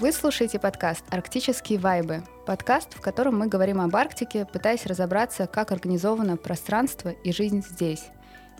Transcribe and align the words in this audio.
Вы 0.00 0.12
слушаете 0.12 0.58
подкаст 0.58 1.04
«Арктические 1.10 1.78
вайбы». 1.78 2.22
Подкаст, 2.46 2.94
в 2.94 3.02
котором 3.02 3.38
мы 3.38 3.48
говорим 3.48 3.82
об 3.82 3.94
Арктике, 3.94 4.46
пытаясь 4.50 4.86
разобраться, 4.86 5.46
как 5.46 5.72
организовано 5.72 6.38
пространство 6.38 7.10
и 7.10 7.32
жизнь 7.32 7.62
здесь. 7.62 8.06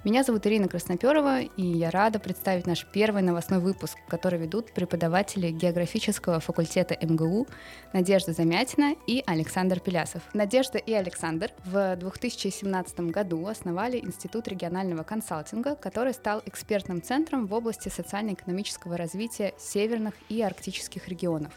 Меня 0.03 0.25
зовут 0.25 0.47
Ирина 0.47 0.67
Красноперова, 0.67 1.43
и 1.43 1.63
я 1.63 1.91
рада 1.91 2.19
представить 2.19 2.67
наш 2.67 2.87
первый 2.87 3.21
новостной 3.21 3.59
выпуск, 3.59 3.99
который 4.09 4.39
ведут 4.39 4.73
преподаватели 4.73 5.51
географического 5.51 6.41
факультета 6.41 6.97
МГУ 7.03 7.47
Надежда 7.93 8.33
Замятина 8.33 8.95
и 9.07 9.23
Александр 9.27 9.79
Пелясов. 9.79 10.23
Надежда 10.33 10.79
и 10.79 10.95
Александр 10.95 11.51
в 11.67 11.97
2017 11.97 13.01
году 13.11 13.47
основали 13.47 13.99
Институт 13.99 14.49
регионального 14.49 15.03
консалтинга, 15.03 15.75
который 15.75 16.15
стал 16.15 16.41
экспертным 16.47 17.03
центром 17.03 17.47
в 17.47 17.53
области 17.53 17.91
социально-экономического 17.91 18.97
развития 18.97 19.53
северных 19.59 20.15
и 20.31 20.41
арктических 20.41 21.09
регионов. 21.09 21.53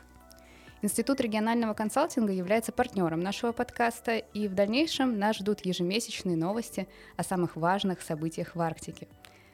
Институт 0.83 1.21
регионального 1.21 1.73
консалтинга 1.73 2.33
является 2.33 2.73
партнером 2.73 3.21
нашего 3.21 3.53
подкаста, 3.53 4.17
и 4.17 4.49
в 4.49 4.53
дальнейшем 4.53 5.17
нас 5.17 5.37
ждут 5.37 5.65
ежемесячные 5.65 6.35
новости 6.35 6.89
о 7.15 7.23
самых 7.23 7.55
важных 7.55 8.01
событиях 8.01 8.53
в 8.53 8.59
Арктике. 8.59 9.07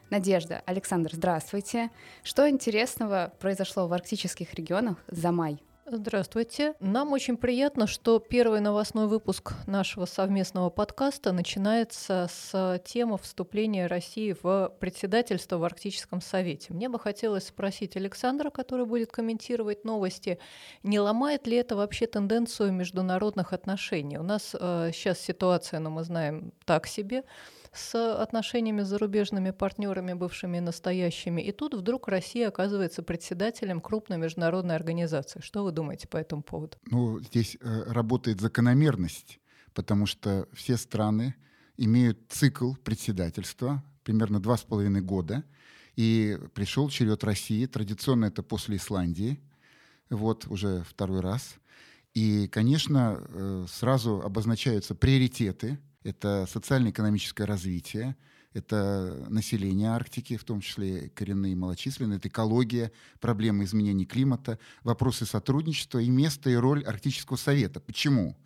Надежда, 0.09 0.63
Александр, 0.65 1.11
здравствуйте. 1.13 1.91
Что 2.23 2.49
интересного 2.49 3.31
произошло 3.39 3.87
в 3.87 3.93
арктических 3.93 4.55
регионах 4.55 4.97
за 5.05 5.31
май? 5.31 5.59
Здравствуйте. 5.91 6.75
Нам 6.79 7.13
очень 7.13 7.35
приятно, 7.35 7.87
что 7.87 8.19
первый 8.19 8.61
новостной 8.61 9.07
выпуск 9.07 9.53
нашего 9.65 10.05
совместного 10.05 10.69
подкаста 10.69 11.31
начинается 11.31 12.27
с 12.31 12.79
темы 12.85 13.17
вступления 13.17 13.87
России 13.87 14.35
в 14.39 14.71
председательство 14.79 15.57
в 15.57 15.63
Арктическом 15.63 16.21
совете. 16.21 16.73
Мне 16.73 16.89
бы 16.89 16.99
хотелось 16.99 17.47
спросить 17.47 17.97
Александра, 17.97 18.51
который 18.51 18.85
будет 18.85 19.11
комментировать 19.11 19.83
новости, 19.83 20.37
не 20.83 20.99
ломает 20.99 21.47
ли 21.47 21.57
это 21.57 21.75
вообще 21.75 22.05
тенденцию 22.05 22.71
международных 22.71 23.51
отношений? 23.51 24.19
У 24.19 24.23
нас 24.23 24.55
э, 24.59 24.91
сейчас 24.93 25.19
ситуация, 25.19 25.79
но 25.79 25.89
ну, 25.89 25.95
мы 25.95 26.03
знаем, 26.03 26.53
так 26.65 26.85
себе 26.85 27.23
с 27.73 28.13
отношениями 28.15 28.81
с 28.81 28.87
зарубежными 28.87 29.51
партнерами, 29.51 30.13
бывшими 30.13 30.57
и 30.57 30.61
настоящими. 30.61 31.41
И 31.41 31.51
тут 31.51 31.73
вдруг 31.73 32.07
Россия 32.07 32.47
оказывается 32.47 33.03
председателем 33.03 33.81
крупной 33.81 34.17
международной 34.17 34.75
организации. 34.75 35.41
Что 35.41 35.63
вы 35.63 35.71
думаете 35.71 36.07
по 36.07 36.17
этому 36.17 36.41
поводу? 36.41 36.77
Ну, 36.85 37.19
здесь 37.19 37.57
э, 37.59 37.83
работает 37.91 38.41
закономерность, 38.41 39.39
потому 39.73 40.05
что 40.05 40.47
все 40.53 40.77
страны 40.77 41.35
имеют 41.77 42.19
цикл 42.29 42.73
председательства, 42.73 43.83
примерно 44.03 44.39
два 44.39 44.57
с 44.57 44.63
половиной 44.63 45.01
года, 45.01 45.43
и 45.95 46.37
пришел 46.53 46.89
черед 46.89 47.23
России, 47.23 47.65
традиционно 47.65 48.25
это 48.25 48.41
после 48.41 48.77
Исландии, 48.77 49.39
вот 50.09 50.47
уже 50.47 50.83
второй 50.89 51.19
раз. 51.19 51.55
И, 52.13 52.47
конечно, 52.47 53.19
э, 53.19 53.65
сразу 53.69 54.21
обозначаются 54.21 54.95
приоритеты– 54.95 55.77
это 56.03 56.47
социально-экономическое 56.49 57.45
развитие, 57.45 58.15
это 58.53 59.27
население 59.29 59.89
Арктики, 59.89 60.37
в 60.37 60.43
том 60.43 60.61
числе 60.61 61.09
коренные 61.09 61.51
и 61.51 61.55
малочисленные, 61.55 62.17
это 62.17 62.29
экология, 62.29 62.91
проблемы 63.19 63.65
изменений 63.65 64.05
климата, 64.05 64.57
вопросы 64.83 65.25
сотрудничества 65.25 65.99
и 65.99 66.09
место 66.09 66.49
и 66.49 66.55
роль 66.55 66.83
Арктического 66.83 67.37
совета. 67.37 67.79
Почему? 67.79 68.37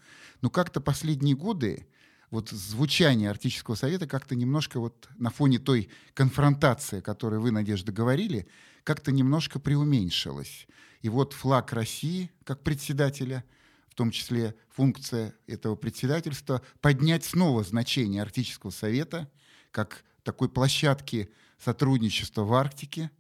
Ну, 0.41 0.49
как-то 0.49 0.81
последние 0.81 1.35
годы 1.35 1.87
вот 2.31 2.49
звучание 2.49 3.29
Арктического 3.29 3.75
совета 3.75 4.07
как-то 4.07 4.35
немножко 4.35 4.79
вот 4.79 5.07
на 5.17 5.29
фоне 5.29 5.59
той 5.59 5.89
конфронтации, 6.15 6.99
о 6.99 7.01
которой 7.01 7.39
вы, 7.39 7.51
Надежда, 7.51 7.91
говорили, 7.91 8.47
как-то 8.83 9.11
немножко 9.11 9.59
преуменьшилось. 9.59 10.67
И 11.01 11.09
вот 11.09 11.33
флаг 11.33 11.71
России 11.71 12.31
как 12.43 12.61
председателя– 12.61 13.45
в 13.93 13.95
том 13.95 14.09
числе 14.09 14.55
функция 14.69 15.35
этого 15.45 15.75
председательства, 15.75 16.63
поднять 16.81 17.23
снова 17.23 17.63
значение 17.63 18.23
Арктического 18.23 18.71
совета 18.71 19.29
как 19.69 20.03
такой 20.23 20.49
площадки 20.49 21.29
сотрудничества 21.59 22.43
в 22.43 22.51
Арктике, 22.55 23.11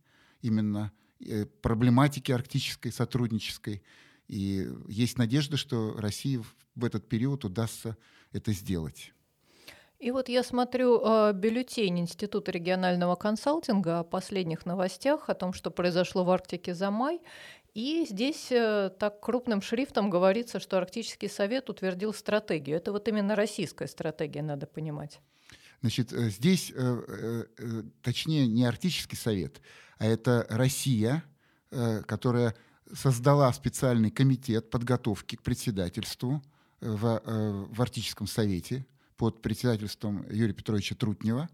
именно 0.41 0.91
э, 1.23 1.45
проблематики 1.45 2.31
арктической, 2.31 2.91
сотруднической. 2.91 3.83
И 4.27 4.67
есть 4.87 5.19
надежда, 5.19 5.57
что 5.57 5.93
России 5.95 6.41
в 6.73 6.83
этот 6.83 7.07
период 7.07 7.45
удастся 7.45 7.95
это 8.31 8.51
сделать. 8.51 9.13
И 9.99 10.11
вот 10.11 10.27
я 10.27 10.43
смотрю 10.43 10.99
э, 10.99 11.33
бюллетень 11.33 11.99
Института 11.99 12.51
регионального 12.51 13.15
консалтинга 13.15 13.99
о 13.99 14.03
последних 14.03 14.65
новостях, 14.65 15.29
о 15.29 15.35
том, 15.35 15.53
что 15.53 15.69
произошло 15.69 16.23
в 16.25 16.31
Арктике 16.31 16.73
за 16.73 16.89
май. 16.89 17.21
И 17.73 18.05
здесь 18.07 18.51
э, 18.51 18.91
так 18.99 19.19
крупным 19.19 19.61
шрифтом 19.61 20.11
говорится, 20.11 20.59
что 20.59 20.77
Арктический 20.77 21.27
совет 21.27 21.69
утвердил 21.71 22.13
стратегию. 22.13 22.77
Это 22.77 22.91
вот 22.91 23.07
именно 23.07 23.35
российская 23.35 23.87
стратегия, 23.87 24.43
надо 24.43 24.67
понимать. 24.67 25.19
Значит, 25.81 26.13
э, 26.13 26.29
здесь, 26.29 26.71
э, 26.75 27.45
точнее, 28.03 28.45
не 28.45 28.65
Арктический 28.65 29.17
совет, 29.17 29.59
а 29.97 30.05
это 30.05 30.45
Россия, 30.49 31.23
которая 32.05 32.55
создала 32.93 33.51
специальный 33.51 34.11
комитет 34.11 34.69
подготовки 34.69 35.35
к 35.35 35.41
председательству 35.41 36.43
в, 36.81 37.21
в 37.71 37.81
Арктическом 37.81 38.27
совете 38.27 38.85
под 39.17 39.41
председательством 39.41 40.23
Юрия 40.29 40.53
Петровича 40.53 40.93
Трутнева. 40.93 41.49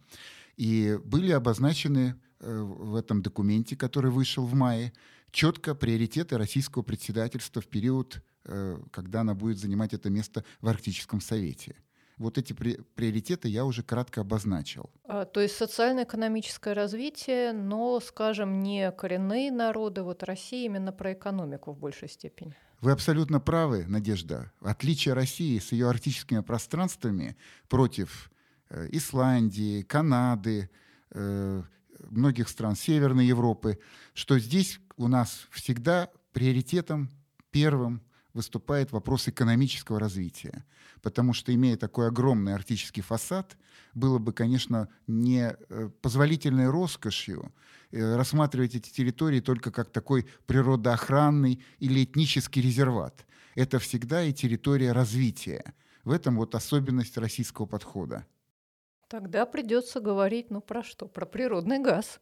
И 0.58 1.00
были 1.06 1.32
обозначены 1.32 2.16
в 2.40 2.96
этом 2.96 3.22
документе, 3.22 3.78
который 3.78 4.12
вышел 4.12 4.46
в 4.46 4.54
мае, 4.56 4.92
четко 5.32 5.76
приоритеты 5.76 6.38
российского 6.38 6.84
председательства 6.84 7.62
в 7.62 7.68
период, 7.68 8.22
э, 8.46 8.78
когда 8.92 9.22
она 9.22 9.34
будет 9.34 9.58
занимать 9.58 9.94
это 9.94 10.10
место 10.10 10.44
в 10.62 10.68
Арктическом 10.68 11.22
совете. 11.22 11.76
Вот 12.18 12.38
эти 12.38 12.52
при, 12.52 12.76
приоритеты 12.96 13.48
я 13.48 13.64
уже 13.64 13.82
кратко 13.82 14.22
обозначил. 14.22 14.90
А, 15.06 15.24
то 15.24 15.40
есть 15.40 15.56
социально-экономическое 15.56 16.74
развитие, 16.74 17.54
но, 17.54 18.00
скажем, 18.02 18.60
не 18.60 18.92
коренные 18.92 19.52
народы, 19.52 20.04
вот 20.04 20.24
Россия 20.24 20.66
именно 20.66 20.92
про 20.92 21.14
экономику 21.14 21.72
в 21.72 21.80
большей 21.80 22.10
степени. 22.10 22.54
Вы 22.82 22.92
абсолютно 22.92 23.40
правы, 23.40 23.86
Надежда. 23.88 24.52
Отличие 24.62 25.14
России 25.14 25.60
с 25.60 25.72
ее 25.72 25.90
арктическими 25.90 26.42
пространствами 26.42 27.38
против 27.70 28.32
э, 28.70 28.88
Исландии, 28.92 29.82
Канады, 29.84 30.70
э, 31.12 31.64
многих 32.10 32.50
стран 32.50 32.76
Северной 32.76 33.26
Европы, 33.26 33.80
что 34.14 34.40
здесь 34.40 34.80
у 35.00 35.08
нас 35.08 35.48
всегда 35.52 36.10
приоритетом 36.34 37.10
первым 37.52 38.02
выступает 38.34 38.92
вопрос 38.92 39.30
экономического 39.30 40.00
развития. 40.00 40.66
Потому 41.02 41.34
что, 41.34 41.56
имея 41.56 41.78
такой 41.78 42.08
огромный 42.08 42.54
арктический 42.54 43.02
фасад, 43.02 43.58
было 43.94 44.20
бы, 44.20 44.34
конечно, 44.34 44.90
не 45.08 45.56
э, 45.58 45.90
позволительной 46.02 46.70
роскошью 46.70 47.54
э, 47.92 48.16
рассматривать 48.18 48.76
эти 48.76 48.90
территории 48.90 49.40
только 49.40 49.72
как 49.72 49.90
такой 49.90 50.28
природоохранный 50.46 51.64
или 51.80 52.04
этнический 52.04 52.62
резерват. 52.62 53.26
Это 53.56 53.80
всегда 53.80 54.24
и 54.24 54.34
территория 54.34 54.92
развития. 54.92 55.74
В 56.04 56.12
этом 56.12 56.36
вот 56.36 56.56
особенность 56.56 57.18
российского 57.18 57.66
подхода. 57.66 58.26
Тогда 59.08 59.46
придется 59.46 60.02
говорить, 60.02 60.52
ну 60.52 60.62
про 60.62 60.84
что? 60.84 61.08
Про 61.08 61.26
природный 61.26 61.80
газ. 61.80 62.20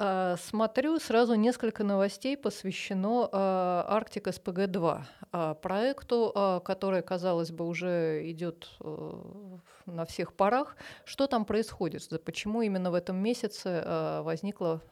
А, 0.00 0.36
смотрю, 0.36 1.00
сразу 1.00 1.34
несколько 1.34 1.82
новостей 1.82 2.36
посвящено 2.36 3.28
а, 3.32 3.84
Арктик 3.88 4.28
СПГ-2, 4.28 5.02
а, 5.32 5.54
проекту, 5.54 6.62
который, 6.64 7.02
казалось 7.02 7.50
бы, 7.50 7.66
уже 7.66 8.22
идет 8.30 8.68
э, 8.80 9.58
на 9.86 10.04
всех 10.04 10.34
парах. 10.34 10.76
Что 11.04 11.26
там 11.26 11.44
происходит? 11.44 12.08
Почему 12.24 12.62
именно 12.62 12.92
в 12.92 12.94
этом 12.94 13.16
месяце 13.16 14.22
возникла 14.22 14.82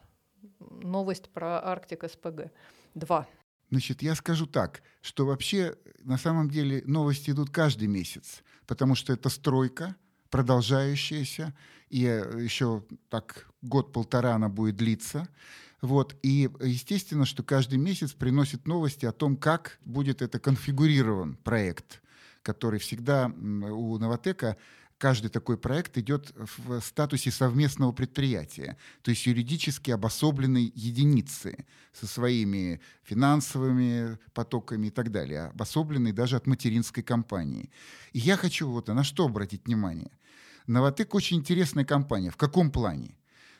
новость 0.58 1.28
про 1.30 1.60
Арктик 1.64 2.02
СПГ-2? 2.02 3.26
Значит, 3.70 4.02
я 4.02 4.14
скажу 4.16 4.46
так, 4.46 4.82
что 5.02 5.24
вообще 5.24 5.76
на 6.00 6.18
самом 6.18 6.50
деле 6.50 6.82
новости 6.84 7.30
идут 7.30 7.50
каждый 7.50 7.86
месяц, 7.86 8.42
потому 8.66 8.96
что 8.96 9.12
это 9.12 9.28
стройка– 9.28 9.94
продолжающаяся, 10.30 11.54
и 11.88 12.04
э, 12.04 12.42
еще 12.42 12.84
так 13.08 13.48
год-полтора 13.66 14.34
она 14.34 14.48
будет 14.48 14.76
длиться. 14.76 15.28
Вот. 15.82 16.16
И 16.22 16.48
естественно, 16.60 17.26
что 17.26 17.42
каждый 17.42 17.78
месяц 17.78 18.12
приносит 18.12 18.66
новости 18.66 19.06
о 19.06 19.12
том, 19.12 19.36
как 19.36 19.78
будет 19.84 20.22
это 20.22 20.38
конфигурирован 20.38 21.36
проект, 21.36 22.02
который 22.42 22.78
всегда 22.78 23.26
у 23.28 23.98
Новотека 23.98 24.56
каждый 24.98 25.28
такой 25.28 25.58
проект 25.58 25.98
идет 25.98 26.32
в 26.36 26.80
статусе 26.80 27.30
совместного 27.30 27.92
предприятия, 27.92 28.76
то 29.02 29.10
есть 29.10 29.26
юридически 29.26 29.90
обособленной 29.90 30.72
единицы 30.74 31.66
со 31.92 32.06
своими 32.06 32.80
финансовыми 33.02 34.18
потоками 34.32 34.88
и 34.88 34.90
так 34.90 35.10
далее, 35.10 35.46
обособленной 35.46 36.12
даже 36.12 36.36
от 36.36 36.46
материнской 36.46 37.02
компании. 37.02 37.70
И 38.12 38.18
я 38.18 38.36
хочу 38.36 38.68
вот 38.68 38.88
на 38.88 39.04
что 39.04 39.26
обратить 39.26 39.66
внимание. 39.66 40.10
Новотек 40.66 41.14
очень 41.14 41.38
интересная 41.38 41.84
компания. 41.84 42.30
В 42.30 42.36
каком 42.36 42.70
плане? 42.70 43.16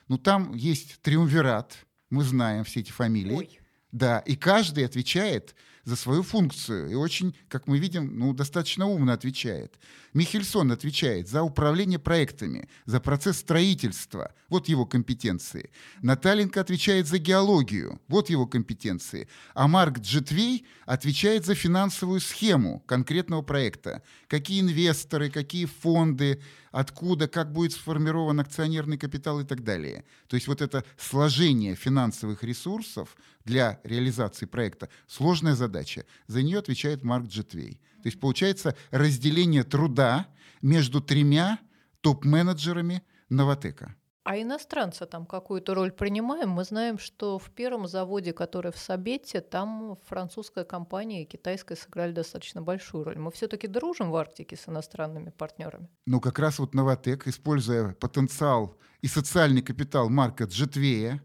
Ну, 0.07 0.17
там 0.17 0.53
есть 0.53 1.01
триумвират, 1.01 1.85
мы 2.09 2.23
знаем 2.23 2.63
все 2.63 2.79
эти 2.79 2.91
фамилии. 2.91 3.35
Ой. 3.35 3.59
Да, 3.91 4.19
и 4.19 4.35
каждый 4.35 4.85
отвечает 4.85 5.55
за 5.87 5.95
свою 5.95 6.21
функцию. 6.21 6.89
И 6.89 6.95
очень, 6.95 7.33
как 7.47 7.65
мы 7.65 7.79
видим, 7.79 8.19
ну, 8.19 8.33
достаточно 8.33 8.87
умно 8.87 9.13
отвечает. 9.13 9.79
Михельсон 10.13 10.73
отвечает 10.73 11.29
за 11.29 11.43
управление 11.43 11.97
проектами, 11.97 12.67
за 12.85 12.99
процесс 12.99 13.37
строительства. 13.37 14.33
Вот 14.49 14.67
его 14.67 14.85
компетенции. 14.85 15.69
Наталенко 16.01 16.59
отвечает 16.59 17.07
за 17.07 17.19
геологию. 17.19 18.01
Вот 18.09 18.29
его 18.29 18.45
компетенции. 18.45 19.29
А 19.53 19.69
Марк 19.69 19.99
Джетвей 19.99 20.65
отвечает 20.85 21.45
за 21.45 21.55
финансовую 21.55 22.19
схему 22.19 22.83
конкретного 22.85 23.41
проекта. 23.41 24.01
Какие 24.27 24.59
инвесторы, 24.59 25.29
какие 25.29 25.65
фонды, 25.65 26.41
откуда, 26.71 27.27
как 27.27 27.53
будет 27.53 27.71
сформирован 27.71 28.39
акционерный 28.39 28.97
капитал 28.97 29.39
и 29.39 29.45
так 29.45 29.63
далее. 29.63 30.03
То 30.27 30.35
есть 30.35 30.47
вот 30.47 30.61
это 30.61 30.83
сложение 30.97 31.75
финансовых 31.75 32.43
ресурсов 32.43 33.15
для 33.45 33.79
реализации 33.83 34.45
проекта– 34.45 34.89
сложная 35.07 35.55
задача. 35.55 35.76
За 36.27 36.41
нее 36.41 36.59
отвечает 36.59 37.03
Марк 37.03 37.27
Джетвей. 37.27 37.79
То 38.03 38.07
есть 38.07 38.19
получается 38.19 38.75
разделение 38.91 39.63
труда 39.63 40.27
между 40.61 41.01
тремя 41.01 41.59
топ-менеджерами 42.01 43.03
Новотека. 43.29 43.95
А 44.29 44.37
иностранцы 44.41 45.05
там 45.05 45.25
какую-то 45.25 45.73
роль 45.73 45.93
принимаем? 45.93 46.49
Мы 46.49 46.65
знаем, 46.65 46.99
что 46.99 47.39
в 47.39 47.49
первом 47.49 47.87
заводе, 47.87 48.33
который 48.33 48.73
в 48.73 48.77
Сабете, 48.77 49.39
там 49.39 49.97
французская 50.05 50.65
компания 50.65 51.23
и 51.23 51.25
китайская 51.25 51.77
сыграли 51.77 52.11
достаточно 52.11 52.61
большую 52.61 53.05
роль. 53.05 53.17
Мы 53.17 53.31
все-таки 53.31 53.67
дружим 53.67 54.11
в 54.11 54.15
Арктике 54.17 54.57
с 54.57 54.67
иностранными 54.67 55.29
партнерами? 55.29 55.87
Ну, 56.05 56.19
как 56.19 56.39
раз 56.39 56.59
вот 56.59 56.73
Новотек, 56.73 57.25
используя 57.25 57.93
потенциал 57.93 58.77
и 59.01 59.07
социальный 59.07 59.61
капитал 59.61 60.09
Марка 60.09 60.43
Джетвея, 60.43 61.23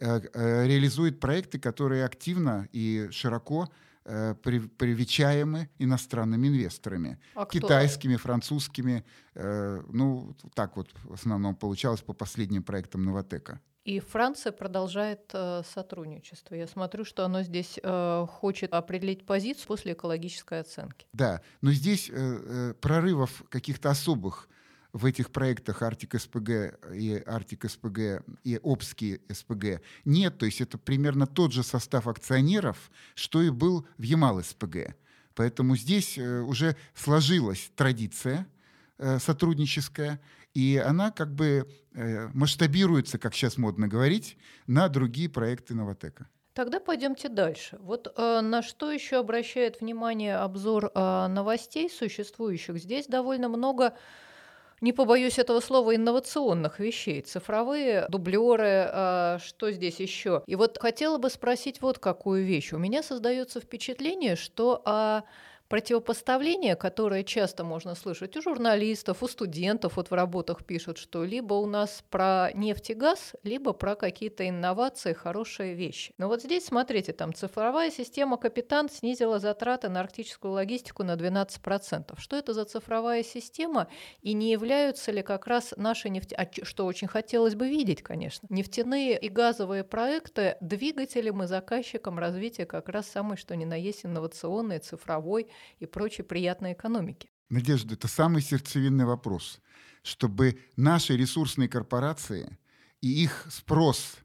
реализует 0.00 1.20
проекты, 1.20 1.58
которые 1.58 2.04
активно 2.04 2.68
и 2.72 3.08
широко 3.10 3.68
Э, 4.10 4.34
привечаемы 4.34 5.68
иностранными 5.78 6.48
инвесторами. 6.48 7.18
А 7.34 7.44
китайскими, 7.44 8.16
французскими. 8.16 9.04
Э, 9.34 9.82
ну, 9.92 10.34
так 10.54 10.78
вот 10.78 10.88
в 11.04 11.12
основном 11.12 11.54
получалось 11.54 12.00
по 12.00 12.14
последним 12.14 12.62
проектам 12.62 13.02
Новотека. 13.02 13.60
И 13.84 14.00
Франция 14.00 14.52
продолжает 14.52 15.30
э, 15.34 15.62
сотрудничество. 15.74 16.54
Я 16.54 16.66
смотрю, 16.66 17.04
что 17.04 17.26
оно 17.26 17.42
здесь 17.42 17.78
э, 17.82 18.26
хочет 18.30 18.72
определить 18.72 19.26
позицию 19.26 19.66
после 19.66 19.92
экологической 19.92 20.60
оценки. 20.60 21.06
Да, 21.12 21.42
но 21.60 21.72
здесь 21.72 22.08
э, 22.08 22.14
э, 22.14 22.74
прорывов 22.80 23.42
каких-то 23.50 23.90
особых 23.90 24.48
в 24.92 25.04
этих 25.04 25.30
проектах 25.30 25.82
Арктик 25.82 26.20
СПГ 26.20 26.78
и 26.92 27.22
Арктик 27.26 27.70
СПГ 27.70 28.24
и 28.44 28.58
Обский 28.62 29.20
СПГ 29.30 29.82
нет. 30.04 30.38
То 30.38 30.46
есть 30.46 30.60
это 30.60 30.78
примерно 30.78 31.26
тот 31.26 31.52
же 31.52 31.62
состав 31.62 32.06
акционеров, 32.06 32.90
что 33.14 33.42
и 33.42 33.50
был 33.50 33.86
в 33.98 34.02
Ямал 34.02 34.42
СПГ. 34.42 34.96
Поэтому 35.34 35.76
здесь 35.76 36.18
э, 36.18 36.40
уже 36.40 36.76
сложилась 36.94 37.70
традиция 37.76 38.46
э, 38.98 39.18
сотрудническая, 39.18 40.20
и 40.54 40.82
она 40.84 41.12
как 41.12 41.32
бы 41.32 41.68
э, 41.94 42.28
масштабируется, 42.34 43.18
как 43.18 43.34
сейчас 43.34 43.56
модно 43.56 43.86
говорить, 43.86 44.36
на 44.66 44.88
другие 44.88 45.28
проекты 45.28 45.74
Новотека. 45.74 46.28
Тогда 46.54 46.80
пойдемте 46.80 47.28
дальше. 47.28 47.78
Вот 47.80 48.12
э, 48.16 48.40
на 48.40 48.62
что 48.62 48.90
еще 48.90 49.18
обращает 49.18 49.80
внимание 49.80 50.38
обзор 50.38 50.90
э, 50.92 51.26
новостей 51.28 51.88
существующих? 51.88 52.78
Здесь 52.78 53.06
довольно 53.06 53.48
много 53.48 53.96
не 54.80 54.92
побоюсь 54.92 55.38
этого 55.38 55.60
слова, 55.60 55.94
инновационных 55.94 56.78
вещей. 56.78 57.20
Цифровые 57.22 58.06
дублеры, 58.08 58.88
а, 58.90 59.38
что 59.40 59.70
здесь 59.70 60.00
еще? 60.00 60.42
И 60.46 60.54
вот 60.56 60.78
хотела 60.78 61.18
бы 61.18 61.30
спросить 61.30 61.80
вот 61.80 61.98
какую 61.98 62.44
вещь. 62.44 62.72
У 62.72 62.78
меня 62.78 63.02
создается 63.02 63.60
впечатление, 63.60 64.36
что 64.36 64.82
а, 64.84 65.24
противопоставление, 65.68 66.76
которое 66.76 67.22
часто 67.24 67.62
можно 67.62 67.94
слышать 67.94 68.36
у 68.36 68.42
журналистов, 68.42 69.22
у 69.22 69.28
студентов, 69.28 69.96
вот 69.96 70.10
в 70.10 70.14
работах 70.14 70.64
пишут, 70.64 70.98
что 70.98 71.24
либо 71.24 71.54
у 71.54 71.66
нас 71.66 72.02
про 72.10 72.50
нефть 72.54 72.90
и 72.90 72.94
газ, 72.94 73.34
либо 73.42 73.72
про 73.72 73.94
какие-то 73.94 74.48
инновации, 74.48 75.12
хорошие 75.12 75.74
вещи. 75.74 76.14
Но 76.18 76.28
вот 76.28 76.42
здесь, 76.42 76.66
смотрите, 76.66 77.12
там 77.12 77.34
цифровая 77.34 77.90
система 77.90 78.38
«Капитан» 78.38 78.88
снизила 78.88 79.38
затраты 79.38 79.88
на 79.88 80.00
арктическую 80.00 80.52
логистику 80.52 81.04
на 81.04 81.16
12%. 81.16 82.18
Что 82.18 82.36
это 82.36 82.54
за 82.54 82.64
цифровая 82.64 83.22
система 83.22 83.88
и 84.22 84.32
не 84.32 84.52
являются 84.52 85.12
ли 85.12 85.22
как 85.22 85.46
раз 85.46 85.74
наши 85.76 86.08
нефти... 86.08 86.34
А 86.34 86.48
что 86.62 86.86
очень 86.86 87.08
хотелось 87.08 87.54
бы 87.54 87.68
видеть, 87.68 88.02
конечно, 88.02 88.46
нефтяные 88.50 89.18
и 89.18 89.28
газовые 89.28 89.84
проекты 89.84 90.56
двигателем 90.60 91.42
и 91.42 91.46
заказчиком 91.46 92.18
развития 92.18 92.64
как 92.64 92.88
раз 92.88 93.06
самой 93.06 93.36
что 93.36 93.54
ни 93.54 93.64
на 93.64 93.74
есть 93.74 94.04
инновационной, 94.04 94.78
цифровой 94.78 95.48
и 95.78 95.86
прочей 95.86 96.22
приятной 96.22 96.72
экономики. 96.72 97.30
Надежда, 97.48 97.94
это 97.94 98.08
самый 98.08 98.42
сердцевинный 98.42 99.04
вопрос, 99.04 99.60
чтобы 100.02 100.58
наши 100.76 101.16
ресурсные 101.16 101.68
корпорации 101.68 102.58
и 103.00 103.24
их 103.24 103.46
спрос 103.50 104.16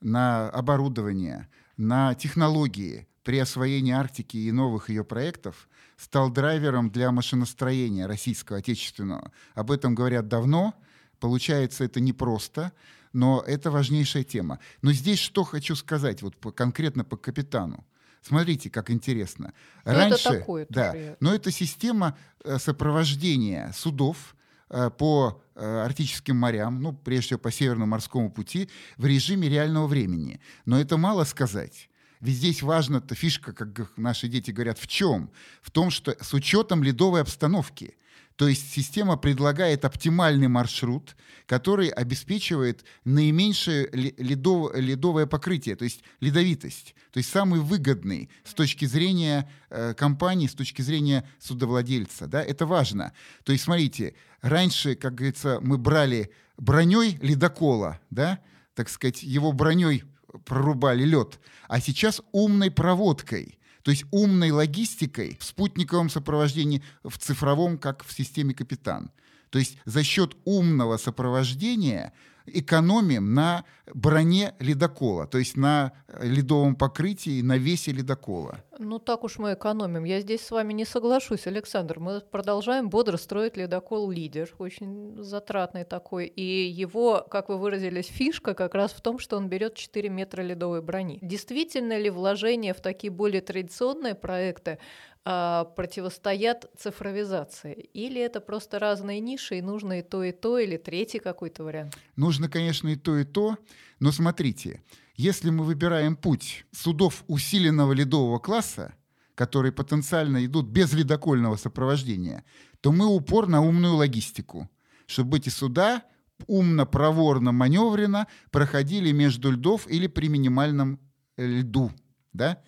на 0.00 0.48
оборудование, 0.50 1.48
на 1.76 2.14
технологии 2.14 3.06
при 3.22 3.38
освоении 3.38 3.92
Арктики 3.92 4.38
и 4.38 4.50
новых 4.50 4.88
ее 4.88 5.04
проектов 5.04 5.68
стал 5.96 6.30
драйвером 6.30 6.90
для 6.90 7.12
машиностроения 7.12 8.06
российского, 8.06 8.58
отечественного. 8.58 9.32
Об 9.54 9.70
этом 9.70 9.94
говорят 9.94 10.28
давно, 10.28 10.74
получается 11.18 11.84
это 11.84 12.00
непросто, 12.00 12.72
но 13.12 13.42
это 13.46 13.70
важнейшая 13.70 14.24
тема. 14.24 14.58
Но 14.82 14.92
здесь 14.92 15.18
что 15.18 15.44
хочу 15.44 15.76
сказать, 15.76 16.22
вот 16.22 16.36
конкретно 16.54 17.04
по 17.04 17.16
капитану. 17.16 17.86
Смотрите, 18.22 18.70
как 18.70 18.90
интересно. 18.90 19.52
Но 19.84 19.92
ну, 19.92 19.98
Раньше, 19.98 20.28
это 20.28 20.38
такое, 20.38 20.66
да, 20.68 20.94
но 21.20 21.34
это 21.34 21.50
система 21.50 22.16
э, 22.44 22.58
сопровождения 22.58 23.72
судов 23.74 24.36
э, 24.68 24.90
по 24.90 25.42
э, 25.54 25.84
арктическим 25.84 26.36
морям, 26.36 26.82
ну, 26.82 26.92
прежде 26.92 27.26
всего 27.26 27.38
по 27.38 27.50
Северному 27.50 27.90
морскому 27.90 28.30
пути, 28.30 28.68
в 28.98 29.06
режиме 29.06 29.48
реального 29.48 29.86
времени. 29.86 30.40
Но 30.66 30.78
это 30.78 30.96
мало 30.96 31.24
сказать. 31.24 31.88
Ведь 32.20 32.36
здесь 32.36 32.62
важна-то 32.62 33.14
фишка, 33.14 33.52
как 33.52 33.96
наши 33.96 34.28
дети 34.28 34.50
говорят, 34.50 34.78
в 34.78 34.86
чем? 34.86 35.30
В 35.62 35.70
том, 35.70 35.90
что 35.90 36.14
с 36.20 36.34
учетом 36.34 36.82
ледовой 36.82 37.22
обстановки. 37.22 37.96
То 38.40 38.48
есть 38.48 38.72
система 38.72 39.18
предлагает 39.18 39.84
оптимальный 39.84 40.48
маршрут, 40.48 41.14
который 41.44 41.90
обеспечивает 41.90 42.86
наименьшее 43.04 43.86
ледов, 43.92 44.74
ледовое 44.74 45.26
покрытие, 45.26 45.76
то 45.76 45.84
есть 45.84 46.02
ледовитость. 46.20 46.94
То 47.12 47.18
есть 47.18 47.28
самый 47.28 47.60
выгодный 47.60 48.30
с 48.44 48.54
точки 48.54 48.86
зрения 48.86 49.46
э, 49.68 49.92
компании, 49.92 50.46
с 50.46 50.54
точки 50.54 50.80
зрения 50.80 51.28
судовладельца. 51.38 52.28
Да? 52.28 52.42
Это 52.42 52.64
важно. 52.64 53.12
То 53.44 53.52
есть 53.52 53.64
смотрите, 53.64 54.14
раньше, 54.40 54.94
как 54.94 55.16
говорится, 55.16 55.58
мы 55.60 55.76
брали 55.76 56.30
броней 56.56 57.18
ледокола, 57.20 58.00
да? 58.08 58.40
так 58.72 58.88
сказать, 58.88 59.22
его 59.22 59.52
броней 59.52 60.04
прорубали 60.46 61.04
лед, 61.04 61.40
а 61.68 61.78
сейчас 61.78 62.22
умной 62.32 62.70
проводкой– 62.70 63.58
то 63.82 63.90
есть 63.90 64.04
умной 64.10 64.50
логистикой 64.50 65.36
в 65.40 65.44
спутниковом 65.44 66.10
сопровождении, 66.10 66.82
в 67.02 67.16
цифровом, 67.18 67.78
как 67.78 68.04
в 68.04 68.12
системе 68.12 68.54
«Капитан». 68.54 69.10
То 69.50 69.58
есть 69.58 69.78
за 69.84 70.04
счет 70.04 70.36
умного 70.44 70.96
сопровождения 70.96 72.12
экономим 72.52 73.34
на 73.34 73.64
броне 73.94 74.54
ледокола, 74.58 75.26
то 75.26 75.38
есть 75.38 75.56
на 75.56 75.92
ледовом 76.20 76.76
покрытии, 76.76 77.42
на 77.42 77.56
весе 77.58 77.92
ледокола. 77.92 78.58
Ну 78.78 78.98
так 78.98 79.24
уж 79.24 79.38
мы 79.38 79.54
экономим. 79.54 80.04
Я 80.04 80.20
здесь 80.20 80.40
с 80.40 80.50
вами 80.50 80.72
не 80.72 80.84
соглашусь, 80.84 81.46
Александр. 81.46 81.98
Мы 81.98 82.20
продолжаем 82.20 82.88
бодро 82.88 83.16
строить 83.16 83.56
ледокол 83.56 84.10
«Лидер», 84.10 84.54
очень 84.58 85.22
затратный 85.22 85.84
такой. 85.84 86.26
И 86.26 86.42
его, 86.42 87.26
как 87.30 87.48
вы 87.48 87.58
выразились, 87.58 88.06
фишка 88.06 88.54
как 88.54 88.74
раз 88.74 88.92
в 88.92 89.00
том, 89.00 89.18
что 89.18 89.36
он 89.36 89.48
берет 89.48 89.74
4 89.74 90.08
метра 90.08 90.42
ледовой 90.42 90.80
брони. 90.80 91.18
Действительно 91.20 91.98
ли 91.98 92.10
вложение 92.10 92.72
в 92.72 92.80
такие 92.80 93.10
более 93.10 93.42
традиционные 93.42 94.14
проекты 94.14 94.78
противостоят 95.24 96.70
цифровизации? 96.78 97.74
Или 97.92 98.20
это 98.20 98.40
просто 98.40 98.78
разные 98.78 99.20
ниши, 99.20 99.58
и 99.58 99.62
нужно 99.62 100.00
и 100.00 100.02
то, 100.02 100.24
и 100.24 100.32
то, 100.32 100.58
или 100.58 100.76
третий 100.76 101.18
какой-то 101.18 101.64
вариант? 101.64 101.96
Нужно, 102.16 102.48
конечно, 102.48 102.88
и 102.88 102.96
то, 102.96 103.18
и 103.18 103.24
то, 103.24 103.58
но 103.98 104.12
смотрите, 104.12 104.82
если 105.14 105.50
мы 105.50 105.64
выбираем 105.64 106.16
путь 106.16 106.64
судов 106.72 107.24
усиленного 107.28 107.92
ледового 107.92 108.38
класса, 108.38 108.94
которые 109.34 109.72
потенциально 109.72 110.44
идут 110.44 110.66
без 110.66 110.92
ледокольного 110.92 111.56
сопровождения, 111.56 112.44
то 112.80 112.92
мы 112.92 113.06
упор 113.06 113.46
на 113.46 113.60
умную 113.60 113.94
логистику, 113.94 114.68
чтобы 115.06 115.38
эти 115.38 115.48
суда 115.48 116.04
умно, 116.46 116.86
проворно, 116.86 117.52
маневренно 117.52 118.26
проходили 118.50 119.12
между 119.12 119.50
льдов 119.50 119.86
или 119.88 120.06
при 120.06 120.28
минимальном 120.28 120.98
льду. 121.36 121.90
Да? 122.32 122.62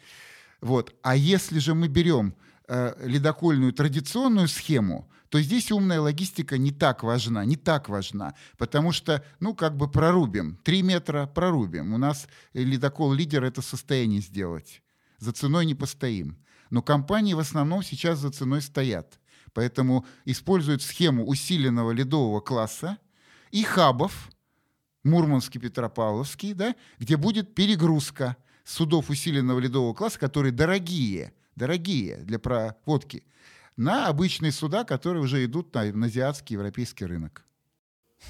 Вот. 0.62 0.94
А 1.02 1.14
если 1.16 1.58
же 1.58 1.74
мы 1.74 1.88
берем 1.88 2.34
э, 2.68 2.94
ледокольную 3.04 3.72
традиционную 3.72 4.48
схему, 4.48 5.10
то 5.28 5.40
здесь 5.40 5.72
умная 5.72 6.00
логистика 6.00 6.56
не 6.56 6.70
так 6.70 7.02
важна, 7.02 7.44
не 7.44 7.56
так 7.56 7.88
важна, 7.88 8.34
потому 8.58 8.92
что, 8.92 9.24
ну, 9.40 9.54
как 9.54 9.76
бы 9.76 9.90
прорубим, 9.90 10.58
три 10.62 10.82
метра 10.82 11.26
прорубим. 11.26 11.94
У 11.94 11.98
нас 11.98 12.28
ледокол-лидер 12.54 13.42
это 13.42 13.60
состояние 13.60 14.20
сделать. 14.20 14.82
За 15.18 15.32
ценой 15.32 15.66
не 15.66 15.74
постоим. 15.74 16.38
Но 16.70 16.80
компании 16.80 17.34
в 17.34 17.38
основном 17.38 17.82
сейчас 17.82 18.18
за 18.18 18.30
ценой 18.30 18.62
стоят. 18.62 19.18
Поэтому 19.54 20.06
используют 20.24 20.82
схему 20.82 21.26
усиленного 21.26 21.90
ледового 21.90 22.40
класса 22.40 22.98
и 23.50 23.62
хабов, 23.62 24.30
Мурманский, 25.02 25.60
Петропавловский, 25.60 26.52
да, 26.52 26.76
где 26.98 27.16
будет 27.16 27.54
перегрузка 27.54 28.36
судов 28.64 29.10
усиленного 29.10 29.58
ледового 29.58 29.94
класса, 29.94 30.18
которые 30.18 30.52
дорогие, 30.52 31.32
дорогие 31.56 32.16
для 32.18 32.38
проводки 32.38 33.24
на 33.76 34.08
обычные 34.08 34.52
суда, 34.52 34.84
которые 34.84 35.22
уже 35.22 35.44
идут 35.44 35.74
на, 35.74 35.84
на 35.92 36.06
азиатский 36.06 36.54
европейский 36.54 37.06
рынок. 37.06 37.44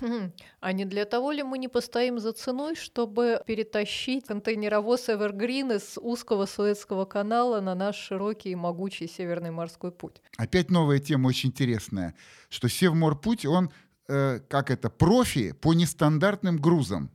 Хм, 0.00 0.32
а 0.60 0.72
не 0.72 0.84
для 0.84 1.04
того 1.04 1.32
ли 1.32 1.42
мы 1.42 1.58
не 1.58 1.68
постоим 1.68 2.18
за 2.18 2.32
ценой, 2.32 2.76
чтобы 2.76 3.42
перетащить 3.46 4.26
контейнеровоз 4.26 5.10
Эвергрин 5.10 5.72
из 5.72 5.98
узкого 5.98 6.46
Суэцкого 6.46 7.04
канала 7.04 7.60
на 7.60 7.74
наш 7.74 7.96
широкий 7.96 8.52
и 8.52 8.54
могучий 8.54 9.06
Северный 9.06 9.50
морской 9.50 9.92
путь? 9.92 10.22
Опять 10.38 10.70
новая 10.70 10.98
тема 10.98 11.28
очень 11.28 11.50
интересная, 11.50 12.14
что 12.48 12.68
Севморпуть, 12.68 13.44
он 13.44 13.70
э, 14.08 14.40
как 14.48 14.70
это, 14.70 14.88
профи 14.88 15.52
по 15.52 15.74
нестандартным 15.74 16.56
грузам. 16.56 17.10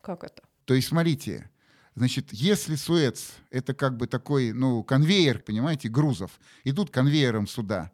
Как 0.00 0.24
это? 0.24 0.42
То 0.64 0.74
есть, 0.74 0.88
смотрите, 0.88 1.48
Значит, 1.96 2.28
если 2.32 2.76
Суэц— 2.76 3.30
это 3.50 3.72
как 3.72 3.96
бы 3.96 4.06
такой, 4.06 4.52
ну, 4.52 4.84
конвейер, 4.84 5.38
понимаете, 5.38 5.88
грузов, 5.88 6.30
идут 6.62 6.90
конвейером 6.90 7.46
сюда, 7.46 7.90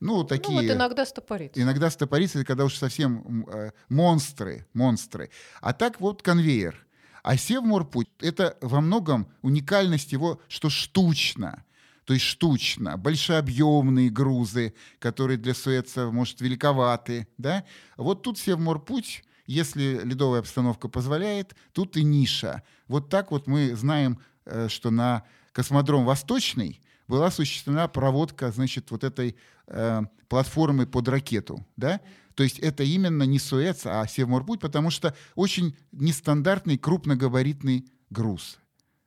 ну, 0.00 0.24
такие... 0.24 0.60
Ну, 0.60 0.66
вот 0.66 0.76
иногда 0.76 1.06
стопорится. 1.06 1.62
Иногда 1.62 1.88
стопорится, 1.88 2.38
это 2.38 2.46
когда 2.46 2.64
уж 2.64 2.74
совсем 2.74 3.46
э, 3.48 3.70
монстры, 3.88 4.66
монстры. 4.74 5.30
А 5.60 5.72
так 5.72 6.00
вот 6.00 6.20
конвейер. 6.20 6.84
А 7.22 7.36
Севморпуть— 7.36 8.08
это 8.20 8.58
во 8.60 8.80
многом 8.80 9.28
уникальность 9.40 10.12
его, 10.12 10.40
что 10.48 10.68
штучно. 10.68 11.64
То 12.04 12.12
есть 12.12 12.26
штучно, 12.26 12.98
большеобъемные 12.98 14.10
грузы, 14.10 14.74
которые 14.98 15.38
для 15.38 15.54
Суэца, 15.54 16.10
может, 16.10 16.40
великоваты, 16.42 17.28
да? 17.38 17.64
Вот 17.96 18.22
тут 18.22 18.36
Севморпуть 18.36 19.24
если 19.46 20.00
ледовая 20.04 20.40
обстановка 20.40 20.88
позволяет, 20.88 21.54
тут 21.72 21.96
и 21.96 22.04
ниша. 22.04 22.62
Вот 22.88 23.08
так 23.08 23.30
вот 23.30 23.46
мы 23.46 23.74
знаем, 23.74 24.18
э, 24.44 24.68
что 24.68 24.90
на 24.90 25.24
космодром 25.52 26.04
Восточный 26.04 26.80
была 27.06 27.26
осуществлена 27.26 27.88
проводка, 27.88 28.50
значит, 28.50 28.90
вот 28.90 29.04
этой 29.04 29.36
э, 29.66 30.02
платформы 30.28 30.86
под 30.86 31.08
ракету, 31.08 31.66
да? 31.76 32.00
То 32.34 32.42
есть 32.42 32.58
это 32.58 32.82
именно 32.82 33.22
не 33.22 33.38
Суэц, 33.38 33.82
а 33.86 34.06
Севморпуть, 34.06 34.60
потому 34.60 34.90
что 34.90 35.14
очень 35.36 35.76
нестандартный 35.92 36.78
крупногабаритный 36.78 37.86
груз. 38.10 38.58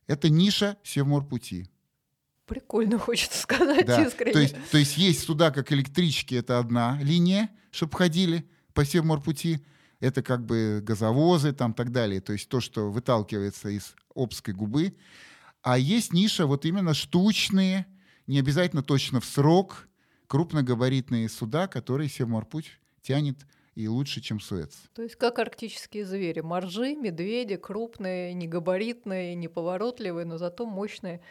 Это 0.07 0.29
ниша 0.29 0.77
Севморпути. 0.83 1.69
Прикольно, 2.45 2.97
хочется 2.99 3.41
сказать 3.41 3.85
да. 3.85 4.03
искренне. 4.03 4.33
То 4.33 4.39
есть, 4.39 4.55
то 4.71 4.77
есть 4.77 4.97
есть 4.97 5.25
сюда, 5.25 5.51
как 5.51 5.71
электрички, 5.71 6.35
это 6.35 6.59
одна 6.59 6.97
линия, 7.01 7.49
чтобы 7.71 7.97
ходили 7.97 8.49
по 8.73 8.85
Севморпути 8.85 9.65
это 9.99 10.21
как 10.21 10.45
бы 10.45 10.81
газовозы 10.83 11.53
там 11.53 11.73
так 11.73 11.91
далее, 11.91 12.21
то 12.21 12.33
есть 12.33 12.49
то, 12.49 12.59
что 12.59 12.91
выталкивается 12.91 13.69
из 13.69 13.95
обской 14.13 14.53
губы. 14.53 14.95
А 15.61 15.77
есть 15.77 16.13
ниша 16.13 16.45
вот 16.45 16.65
именно 16.65 16.93
штучные, 16.93 17.85
не 18.27 18.39
обязательно 18.39 18.83
точно 18.83 19.19
в 19.19 19.25
срок, 19.25 19.87
крупногабаритные 20.27 21.29
суда, 21.29 21.67
которые 21.67 22.09
Севморпуть 22.09 22.79
тянет 23.01 23.45
и 23.75 23.87
лучше, 23.87 24.21
чем 24.21 24.39
Суэц. 24.39 24.75
То 24.93 25.03
есть 25.03 25.15
как 25.15 25.39
арктические 25.39 26.05
звери. 26.05 26.41
Моржи, 26.41 26.95
медведи, 26.95 27.57
крупные, 27.57 28.33
негабаритные, 28.33 29.35
неповоротливые, 29.35 30.25
но 30.25 30.37
зато 30.37 30.65
мощные. 30.65 31.21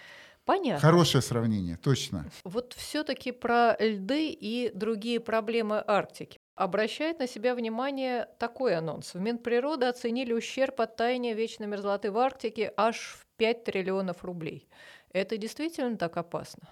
Понятно. 0.45 0.81
Хорошее 0.81 1.23
сравнение, 1.23 1.77
точно. 1.77 2.31
Вот 2.45 2.73
все-таки 2.75 3.33
про 3.33 3.77
льды 3.81 4.31
и 4.31 4.71
другие 4.73 5.19
проблемы 5.19 5.83
Арктики. 5.85 6.36
Обращает 6.57 7.19
на 7.19 7.29
себя 7.29 7.55
внимание 7.55 8.29
такой 8.39 8.77
анонс. 8.77 9.13
В 9.13 9.21
Минприроды 9.21 9.85
оценили 9.85 10.33
ущерб 10.33 10.81
от 10.81 10.97
таяния 10.97 11.35
вечной 11.35 11.67
мерзлоты 11.67 12.11
в 12.11 12.17
Арктике 12.17 12.73
аж 12.79 12.97
в 12.97 13.27
5 13.37 13.65
триллионов 13.65 14.25
рублей. 14.25 14.67
Это 15.13 15.37
действительно 15.37 15.99
так 15.99 16.17
опасно? 16.17 16.67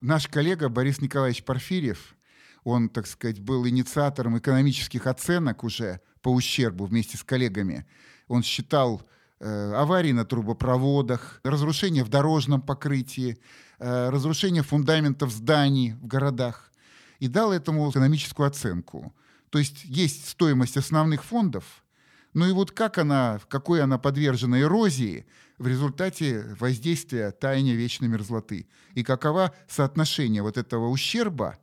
Наш 0.00 0.26
коллега 0.26 0.68
Борис 0.68 1.00
Николаевич 1.00 1.44
Порфирьев, 1.44 2.16
он, 2.64 2.88
так 2.88 3.06
сказать, 3.06 3.38
был 3.38 3.68
инициатором 3.68 4.36
экономических 4.36 5.06
оценок 5.06 5.62
уже 5.62 6.00
по 6.22 6.30
ущербу 6.30 6.86
вместе 6.86 7.16
с 7.16 7.22
коллегами. 7.22 7.86
Он 8.26 8.42
считал 8.42 9.00
э, 9.38 9.72
аварии 9.74 10.10
на 10.10 10.24
трубопроводах, 10.24 11.40
разрушения 11.44 12.02
в 12.02 12.08
дорожном 12.08 12.62
покрытии, 12.62 13.38
э, 13.78 14.08
разрушение 14.10 14.64
фундаментов 14.64 15.30
зданий 15.30 15.92
в 15.92 16.08
городах 16.08 16.72
и 17.20 17.28
дал 17.28 17.52
этому 17.52 17.88
экономическую 17.88 18.48
оценку. 18.48 19.14
То 19.50 19.58
есть 19.58 19.84
есть 19.84 20.28
стоимость 20.28 20.76
основных 20.76 21.24
фондов, 21.24 21.84
ну 22.32 22.48
и 22.48 22.52
вот 22.52 22.70
как 22.70 22.98
она, 22.98 23.40
какой 23.48 23.82
она 23.82 23.98
подвержена 23.98 24.60
эрозии 24.60 25.26
в 25.58 25.66
результате 25.66 26.56
воздействия 26.58 27.32
таяния 27.32 27.74
вечной 27.74 28.08
мерзлоты, 28.08 28.68
и 28.94 29.02
какова 29.02 29.54
соотношение 29.68 30.42
вот 30.42 30.56
этого 30.56 30.88
ущерба 30.88 31.58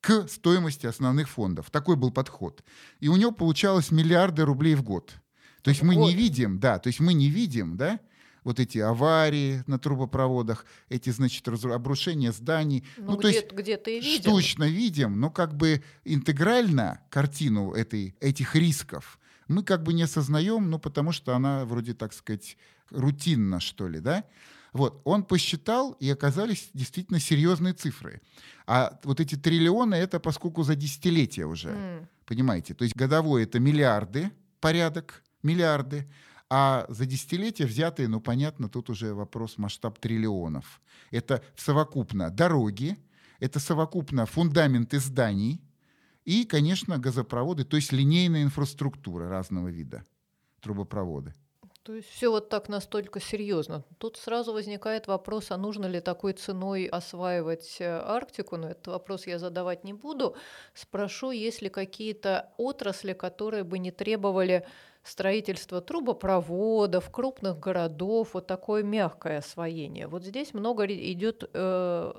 к 0.00 0.26
стоимости 0.28 0.86
основных 0.86 1.28
фондов. 1.28 1.70
Такой 1.70 1.94
был 1.94 2.10
подход. 2.10 2.64
И 2.98 3.08
у 3.08 3.16
него 3.16 3.30
получалось 3.30 3.92
миллиарды 3.92 4.44
рублей 4.44 4.74
в 4.74 4.82
год. 4.82 5.14
То 5.62 5.70
есть 5.70 5.82
мы 5.82 5.94
не 5.94 6.12
видим, 6.12 6.58
да, 6.58 6.80
то 6.80 6.88
есть 6.88 6.98
мы 6.98 7.14
не 7.14 7.30
видим, 7.30 7.76
да, 7.76 8.00
вот 8.44 8.60
эти 8.60 8.78
аварии 8.78 9.62
на 9.66 9.78
трубопроводах, 9.78 10.66
эти, 10.88 11.10
значит, 11.10 11.46
обрушения 11.48 12.32
зданий. 12.32 12.84
Ну, 12.96 13.12
ну 13.12 13.16
где, 13.16 13.22
то 13.22 13.28
есть 13.28 13.52
где-то 13.52 13.90
и 13.90 14.00
видим. 14.00 14.22
Штучно 14.22 14.64
видим, 14.64 15.20
но 15.20 15.30
как 15.30 15.56
бы 15.56 15.82
интегрально 16.04 17.00
картину 17.10 17.72
этой, 17.72 18.14
этих 18.20 18.54
рисков 18.54 19.18
мы 19.48 19.62
как 19.62 19.82
бы 19.82 19.92
не 19.92 20.02
осознаем, 20.02 20.70
ну, 20.70 20.78
потому 20.78 21.12
что 21.12 21.34
она 21.34 21.64
вроде, 21.64 21.94
так 21.94 22.12
сказать, 22.12 22.56
рутинна, 22.90 23.60
что 23.60 23.88
ли, 23.88 24.00
да? 24.00 24.24
Вот, 24.72 25.02
он 25.04 25.24
посчитал, 25.24 25.92
и 26.00 26.08
оказались 26.08 26.70
действительно 26.72 27.20
серьезные 27.20 27.74
цифры. 27.74 28.22
А 28.66 28.98
вот 29.04 29.20
эти 29.20 29.34
триллионы, 29.34 29.94
это 29.94 30.18
поскольку 30.18 30.62
за 30.62 30.74
десятилетия 30.74 31.44
уже, 31.44 31.68
mm. 31.68 32.06
понимаете? 32.24 32.72
То 32.74 32.84
есть 32.84 32.96
годовой 32.96 33.42
это 33.44 33.60
миллиарды, 33.60 34.30
порядок, 34.60 35.22
миллиарды, 35.42 36.08
а 36.54 36.84
за 36.90 37.06
десятилетия 37.06 37.64
взятые, 37.64 38.08
ну 38.08 38.20
понятно, 38.20 38.68
тут 38.68 38.90
уже 38.90 39.14
вопрос 39.14 39.56
масштаб 39.56 39.98
триллионов. 39.98 40.82
Это 41.10 41.42
совокупно 41.56 42.28
дороги, 42.28 42.98
это 43.40 43.58
совокупно 43.58 44.26
фундаменты 44.26 44.98
зданий 44.98 45.62
и, 46.26 46.44
конечно, 46.44 46.98
газопроводы, 46.98 47.64
то 47.64 47.76
есть 47.76 47.90
линейная 47.90 48.42
инфраструктура 48.42 49.30
разного 49.30 49.68
вида, 49.68 50.04
трубопроводы. 50.60 51.32
То 51.84 51.94
есть 51.94 52.10
все 52.10 52.30
вот 52.30 52.50
так 52.50 52.68
настолько 52.68 53.18
серьезно. 53.18 53.82
Тут 53.96 54.18
сразу 54.18 54.52
возникает 54.52 55.06
вопрос, 55.06 55.52
а 55.52 55.56
нужно 55.56 55.86
ли 55.86 56.00
такой 56.00 56.34
ценой 56.34 56.84
осваивать 56.84 57.78
э, 57.80 57.86
Арктику? 57.86 58.58
Но 58.58 58.68
этот 58.68 58.88
вопрос 58.88 59.26
я 59.26 59.38
задавать 59.38 59.84
не 59.84 59.94
буду. 59.94 60.36
Спрошу, 60.74 61.30
есть 61.30 61.62
ли 61.62 61.70
какие-то 61.70 62.50
отрасли, 62.58 63.14
которые 63.14 63.64
бы 63.64 63.78
не 63.78 63.90
требовали 63.90 64.66
строительство 65.02 65.80
трубопроводов, 65.80 67.10
крупных 67.10 67.58
городов, 67.58 68.30
вот 68.34 68.46
такое 68.46 68.82
мягкое 68.82 69.38
освоение. 69.38 70.06
Вот 70.06 70.24
здесь 70.24 70.54
много 70.54 70.86
идет 70.86 71.48
э, 71.52 72.12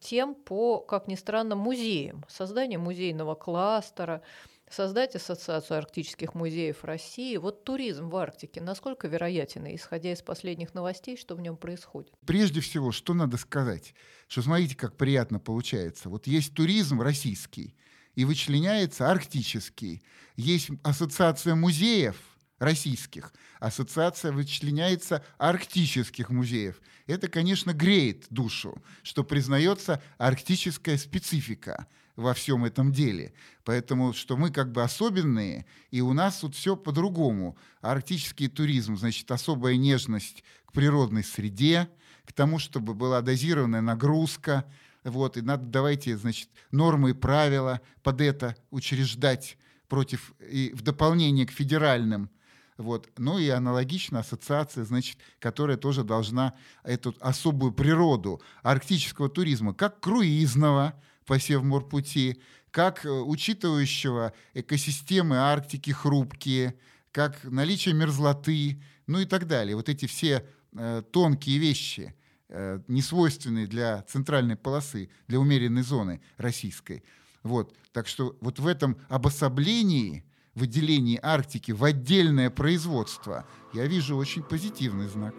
тем 0.00 0.34
по, 0.34 0.80
как 0.80 1.06
ни 1.06 1.14
странно, 1.14 1.54
музеям. 1.54 2.24
Создание 2.28 2.78
музейного 2.78 3.34
кластера, 3.34 4.22
создать 4.68 5.14
ассоциацию 5.14 5.78
арктических 5.78 6.34
музеев 6.34 6.84
России. 6.84 7.36
Вот 7.36 7.64
туризм 7.64 8.08
в 8.08 8.16
Арктике, 8.16 8.60
насколько 8.60 9.06
вероятен, 9.06 9.66
исходя 9.74 10.12
из 10.12 10.20
последних 10.20 10.74
новостей, 10.74 11.16
что 11.16 11.36
в 11.36 11.40
нем 11.40 11.56
происходит? 11.56 12.12
Прежде 12.26 12.60
всего, 12.60 12.90
что 12.90 13.14
надо 13.14 13.36
сказать? 13.36 13.94
Что 14.26 14.42
смотрите, 14.42 14.76
как 14.76 14.96
приятно 14.96 15.38
получается. 15.38 16.08
Вот 16.08 16.26
есть 16.26 16.54
туризм 16.54 17.00
российский– 17.00 17.76
и 18.18 18.24
вычленяется 18.24 19.08
арктический. 19.08 20.02
Есть 20.34 20.70
ассоциация 20.82 21.54
музеев 21.54 22.16
российских, 22.58 23.32
ассоциация 23.60 24.32
вычленяется 24.32 25.24
арктических 25.38 26.28
музеев. 26.28 26.80
Это, 27.06 27.28
конечно, 27.28 27.72
греет 27.72 28.26
душу, 28.28 28.82
что 29.04 29.22
признается 29.22 30.02
арктическая 30.18 30.98
специфика 30.98 31.86
во 32.16 32.34
всем 32.34 32.64
этом 32.64 32.90
деле. 32.90 33.34
Поэтому, 33.62 34.12
что 34.12 34.36
мы 34.36 34.50
как 34.50 34.72
бы 34.72 34.82
особенные, 34.82 35.64
и 35.92 36.00
у 36.00 36.12
нас 36.12 36.38
тут 36.38 36.56
все 36.56 36.74
по-другому. 36.74 37.56
Арктический 37.82 38.48
туризм, 38.48 38.96
значит, 38.96 39.30
особая 39.30 39.76
нежность 39.76 40.42
к 40.66 40.72
природной 40.72 41.22
среде, 41.22 41.88
к 42.24 42.32
тому, 42.32 42.58
чтобы 42.58 42.94
была 42.94 43.22
дозированная 43.22 43.80
нагрузка, 43.80 44.64
вот, 45.04 45.36
и 45.36 45.42
надо, 45.42 45.64
давайте, 45.64 46.16
значит, 46.16 46.48
нормы 46.70 47.10
и 47.10 47.14
правила 47.14 47.80
под 48.02 48.20
это 48.20 48.56
учреждать 48.70 49.56
против, 49.88 50.34
и 50.40 50.72
в 50.74 50.82
дополнение 50.82 51.46
к 51.46 51.50
федеральным, 51.50 52.30
вот. 52.78 53.10
Ну 53.18 53.38
и 53.38 53.48
аналогично 53.48 54.20
ассоциация, 54.20 54.84
значит, 54.84 55.18
которая 55.40 55.76
тоже 55.76 56.04
должна 56.04 56.54
эту 56.84 57.14
особую 57.20 57.72
природу 57.72 58.40
арктического 58.62 59.28
туризма, 59.28 59.74
как 59.74 59.98
круизного 59.98 60.94
по 61.26 61.40
Севморпути, 61.40 62.40
как 62.70 63.04
э, 63.04 63.10
учитывающего 63.10 64.32
экосистемы 64.54 65.38
Арктики 65.38 65.90
хрупкие, 65.90 66.78
как 67.10 67.42
наличие 67.42 67.94
мерзлоты, 67.94 68.80
ну 69.08 69.18
и 69.18 69.24
так 69.24 69.48
далее. 69.48 69.74
Вот 69.74 69.88
эти 69.88 70.06
все 70.06 70.46
э, 70.72 71.02
тонкие 71.10 71.58
вещи, 71.58 72.14
э, 72.48 72.80
несвойственные 72.88 73.66
для 73.66 74.02
центральной 74.02 74.56
полосы, 74.56 75.10
для 75.26 75.38
умеренной 75.38 75.82
зоны 75.82 76.20
российской. 76.36 77.02
Вот. 77.42 77.74
Так 77.92 78.06
что 78.06 78.36
вот 78.40 78.58
в 78.58 78.66
этом 78.66 78.98
обособлении, 79.08 80.24
выделении 80.54 81.18
Арктики 81.22 81.72
в 81.72 81.84
отдельное 81.84 82.50
производство, 82.50 83.46
я 83.72 83.86
вижу 83.86 84.16
очень 84.16 84.42
позитивный 84.42 85.08
знак. 85.08 85.34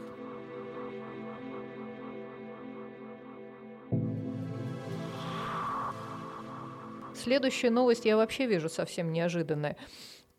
Следующая 7.21 7.69
новость 7.69 8.05
я 8.05 8.15
вообще 8.15 8.47
вижу 8.47 8.69
совсем 8.69 9.11
неожиданная. 9.11 9.75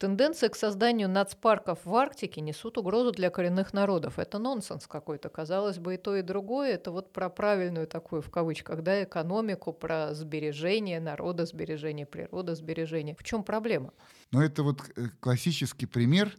Тенденции 0.00 0.48
к 0.48 0.56
созданию 0.56 1.10
нацпарков 1.10 1.80
в 1.84 1.94
Арктике 1.94 2.40
несут 2.40 2.78
угрозу 2.78 3.12
для 3.12 3.28
коренных 3.28 3.74
народов. 3.74 4.18
Это 4.18 4.38
нонсенс 4.38 4.86
какой-то. 4.86 5.28
Казалось 5.28 5.76
бы, 5.78 5.96
и 5.96 5.98
то, 5.98 6.16
и 6.16 6.22
другое. 6.22 6.72
Это 6.72 6.90
вот 6.90 7.12
про 7.12 7.28
правильную 7.28 7.86
такую, 7.86 8.22
в 8.22 8.30
кавычках, 8.30 8.82
да, 8.82 9.04
экономику, 9.04 9.74
про 9.74 10.14
сбережение 10.14 11.00
народа, 11.00 11.44
сбережение 11.44 12.06
природы, 12.06 12.54
сбережение. 12.54 13.14
В 13.14 13.22
чем 13.22 13.44
проблема? 13.44 13.92
Ну, 14.30 14.40
это 14.40 14.62
вот 14.62 14.80
э, 14.96 15.08
классический 15.20 15.84
пример 15.84 16.34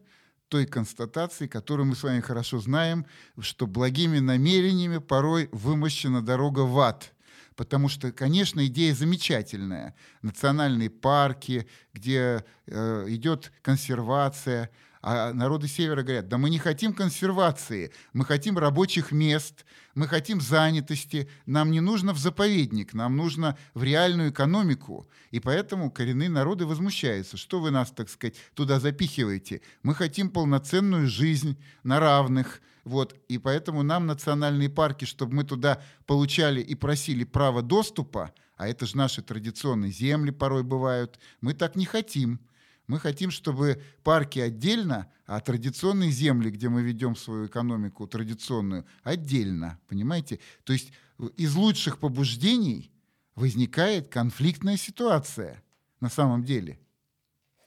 той 0.47 0.65
констатации, 0.65 1.45
которую 1.45 1.85
мы 1.85 1.95
с 1.95 2.01
вами 2.01 2.19
хорошо 2.19 2.57
знаем, 2.57 3.05
что 3.39 3.67
благими 3.67 4.17
намерениями 4.17 4.97
порой 4.97 5.49
вымощена 5.51 6.23
дорога 6.23 6.61
в 6.61 6.79
ад– 6.79 7.13
потому 7.61 7.89
что, 7.89 8.11
конечно, 8.11 8.65
идея 8.65 8.95
замечательная. 8.95 9.93
Национальные 10.23 10.89
парки, 10.89 11.67
где 11.93 12.43
э, 12.65 13.05
идет 13.09 13.51
консервация, 13.61 14.71
а 15.03 15.31
народы 15.31 15.67
Севера 15.67 16.01
говорят, 16.01 16.27
да 16.27 16.39
мы 16.39 16.49
не 16.49 16.57
хотим 16.57 16.91
консервации, 16.91 17.93
мы 18.13 18.25
хотим 18.25 18.57
рабочих 18.57 19.11
мест, 19.11 19.63
мы 19.93 20.07
хотим 20.07 20.41
занятости, 20.41 21.29
нам 21.45 21.69
не 21.69 21.81
нужно 21.81 22.13
в 22.13 22.17
заповедник, 22.17 22.95
нам 22.95 23.15
нужно 23.15 23.55
в 23.75 23.83
реальную 23.83 24.31
экономику. 24.31 25.07
И 25.29 25.39
поэтому 25.39 25.91
коренные 25.91 26.29
народы 26.29 26.65
возмущаются, 26.65 27.37
что 27.37 27.59
вы 27.59 27.69
нас, 27.69 27.91
так 27.91 28.09
сказать, 28.09 28.37
туда 28.55 28.79
запихиваете. 28.79 29.61
Мы 29.83 29.93
хотим 29.93 30.31
полноценную 30.31 31.07
жизнь 31.07 31.61
на 31.83 31.99
равных, 31.99 32.59
вот, 32.83 33.15
и 33.27 33.37
поэтому 33.37 33.83
нам 33.83 34.07
национальные 34.07 34.69
парки, 34.69 35.05
чтобы 35.05 35.35
мы 35.35 35.43
туда 35.43 35.81
получали 36.05 36.61
и 36.61 36.75
просили 36.75 37.23
право 37.23 37.61
доступа, 37.61 38.33
а 38.57 38.67
это 38.67 38.85
же 38.85 38.97
наши 38.97 39.21
традиционные 39.21 39.91
земли 39.91 40.31
порой 40.31 40.63
бывают, 40.63 41.19
мы 41.41 41.53
так 41.53 41.75
не 41.75 41.85
хотим. 41.85 42.39
Мы 42.87 42.99
хотим, 42.99 43.31
чтобы 43.31 43.81
парки 44.03 44.39
отдельно, 44.39 45.11
а 45.25 45.39
традиционные 45.39 46.11
земли, 46.11 46.49
где 46.49 46.67
мы 46.67 46.81
ведем 46.81 47.15
свою 47.15 47.45
экономику 47.45 48.05
традиционную, 48.05 48.85
отдельно. 49.03 49.79
Понимаете? 49.87 50.39
То 50.63 50.73
есть 50.73 50.91
из 51.37 51.55
лучших 51.55 51.99
побуждений 51.99 52.91
возникает 53.35 54.09
конфликтная 54.09 54.77
ситуация 54.77 55.63
на 56.01 56.09
самом 56.09 56.43
деле. 56.43 56.79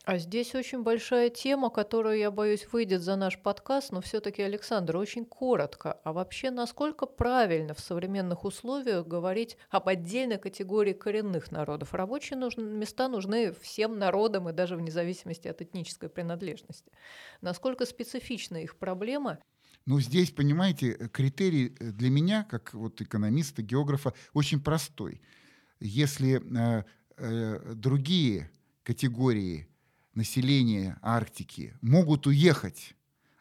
А 0.05 0.19
здесь 0.19 0.55
очень 0.55 0.83
большая 0.83 1.31
тема, 1.31 1.71
которая, 1.71 2.19
я 2.19 2.31
боюсь, 2.31 2.67
выйдет 2.71 3.01
за 3.01 3.17
наш 3.17 3.39
подкаст, 3.39 3.91
но 3.91 4.03
все-таки, 4.03 4.43
Александр, 4.43 4.99
очень 4.99 5.25
коротко. 5.25 5.95
А 6.05 6.13
вообще, 6.13 6.51
насколько 6.51 7.07
правильно 7.07 7.73
в 7.73 7.81
современных 7.81 8.45
условиях 8.45 9.07
говорить 9.07 9.57
об 9.71 9.89
отдельной 9.89 10.37
категории 10.37 10.93
коренных 10.93 11.51
народов? 11.51 11.95
Рабочие 11.95 12.39
нужны, 12.39 12.65
места 12.65 13.09
нужны 13.09 13.55
всем 13.63 13.99
народам 13.99 14.47
и 14.51 14.53
даже 14.53 14.77
вне 14.77 14.91
зависимости 14.91 15.49
от 15.49 15.63
этнической 15.63 16.11
принадлежности. 16.11 16.93
Насколько 17.41 17.87
специфична 17.87 18.59
их 18.59 18.77
проблема? 18.77 19.39
Ну, 19.87 20.01
здесь, 20.01 20.31
понимаете, 20.31 20.93
критерий 21.15 21.71
для 21.81 22.11
меня, 22.11 22.45
как 22.45 22.75
вот 22.75 23.01
экономиста, 23.01 23.63
географа, 23.63 24.13
очень 24.35 24.61
простой. 24.61 25.23
Если 25.81 26.43
э, 26.43 26.85
э, 27.17 27.73
другие 27.75 28.51
категории 28.83 29.67
населения 30.17 30.99
Арктики 31.03 31.75
могут 31.81 32.27
уехать. 32.27 32.95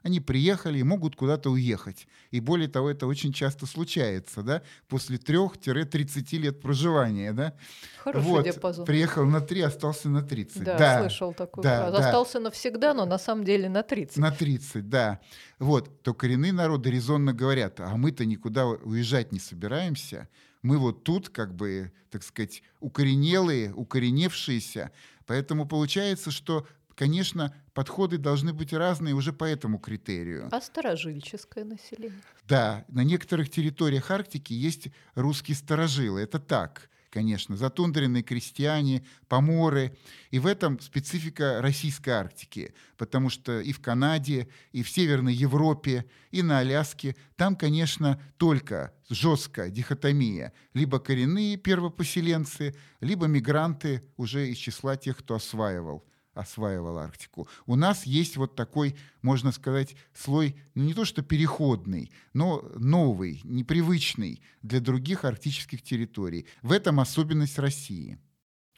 Они 0.03 0.19
приехали 0.19 0.79
и 0.79 0.83
могут 0.83 1.15
куда-то 1.15 1.49
уехать. 1.49 2.07
И 2.29 2.41
более 2.41 2.67
того, 2.67 2.89
это 2.89 3.07
очень 3.07 3.31
часто 3.31 3.65
случается, 3.65 4.43
да, 4.43 4.62
после 4.89 5.17
трех-30 5.17 6.38
лет 6.39 6.62
проживания, 6.62 7.31
да. 7.31 7.53
Хороший 7.99 8.27
вот, 8.27 8.43
диапазон. 8.43 8.86
Приехал 8.86 9.25
на 9.25 9.39
3, 9.39 9.62
остался 9.62 10.09
на 10.09 10.21
30. 10.21 10.62
Да, 10.62 10.77
да 10.77 10.99
слышал 10.99 11.33
такую 11.33 11.63
да, 11.63 11.79
фразу. 11.79 11.97
Да. 11.97 12.05
Остался 12.05 12.39
навсегда, 12.41 12.93
но 12.93 13.05
на 13.05 13.17
самом 13.17 13.45
деле 13.45 13.69
на 13.69 13.81
30. 13.81 14.17
На 14.17 14.31
30, 14.31 14.89
да. 14.89 15.21
Вот, 15.57 16.03
то 16.03 16.13
коренные 16.13 16.51
народы 16.51 16.91
резонно 16.91 17.31
говорят, 17.31 17.79
а 17.79 17.95
мы-то 17.95 18.25
никуда 18.25 18.67
уезжать 18.67 19.31
не 19.31 19.39
собираемся, 19.39 20.27
мы 20.63 20.77
вот 20.77 21.03
тут, 21.03 21.29
как 21.29 21.53
бы, 21.53 21.91
так 22.09 22.23
сказать, 22.23 22.63
укоренелые, 22.79 23.73
укореневшиеся. 23.73 24.91
Поэтому 25.25 25.67
получается, 25.67 26.31
что 26.31 26.67
конечно, 26.95 27.53
подходы 27.73 28.17
должны 28.17 28.53
быть 28.53 28.73
разные 28.73 29.15
уже 29.15 29.33
по 29.33 29.45
этому 29.45 29.79
критерию. 29.79 30.49
А 30.51 30.62
старожильческое 30.62 31.65
население? 31.65 32.21
Да, 32.47 32.86
на 32.88 33.03
некоторых 33.03 33.49
территориях 33.49 34.12
Арктики 34.12 34.53
есть 34.53 34.89
русские 35.15 35.55
старожилы, 35.55 36.21
это 36.21 36.39
так 36.39 36.89
конечно, 37.13 37.56
затундренные 37.56 38.23
крестьяне, 38.23 39.06
поморы. 39.28 39.95
И 40.32 40.39
в 40.39 40.47
этом 40.47 40.80
специфика 40.80 41.62
российской 41.62 42.10
Арктики, 42.10 42.73
потому 42.97 43.30
что 43.30 43.60
и 43.60 43.71
в 43.71 43.80
Канаде, 43.80 44.47
и 44.71 44.82
в 44.82 44.89
Северной 44.89 45.36
Европе, 45.36 46.06
и 46.32 46.41
на 46.41 46.58
Аляске 46.58 47.15
там, 47.36 47.56
конечно, 47.56 48.19
только 48.38 48.93
жесткая 49.12 49.69
дихотомия. 49.69 50.54
Либо 50.73 50.99
коренные 50.99 51.56
первопоселенцы, 51.56 52.73
либо 52.99 53.28
мигранты 53.28 54.02
уже 54.17 54.49
из 54.49 54.58
числа 54.58 54.97
тех, 54.97 55.17
кто 55.17 55.36
осваивал 55.36 56.04
осваивал 56.33 56.97
Арктику. 56.97 57.47
У 57.65 57.75
нас 57.75 58.05
есть 58.05 58.37
вот 58.37 58.55
такой, 58.55 58.95
можно 59.21 59.51
сказать, 59.51 59.95
слой 60.13 60.55
ну, 60.75 60.83
не 60.83 60.93
то 60.93 61.05
что 61.05 61.21
переходный, 61.21 62.11
но 62.33 62.63
новый, 62.75 63.41
непривычный 63.43 64.41
для 64.61 64.79
других 64.79 65.25
арктических 65.25 65.81
территорий. 65.81 66.47
В 66.61 66.71
этом 66.71 66.99
особенность 66.99 67.59
России. 67.59 68.19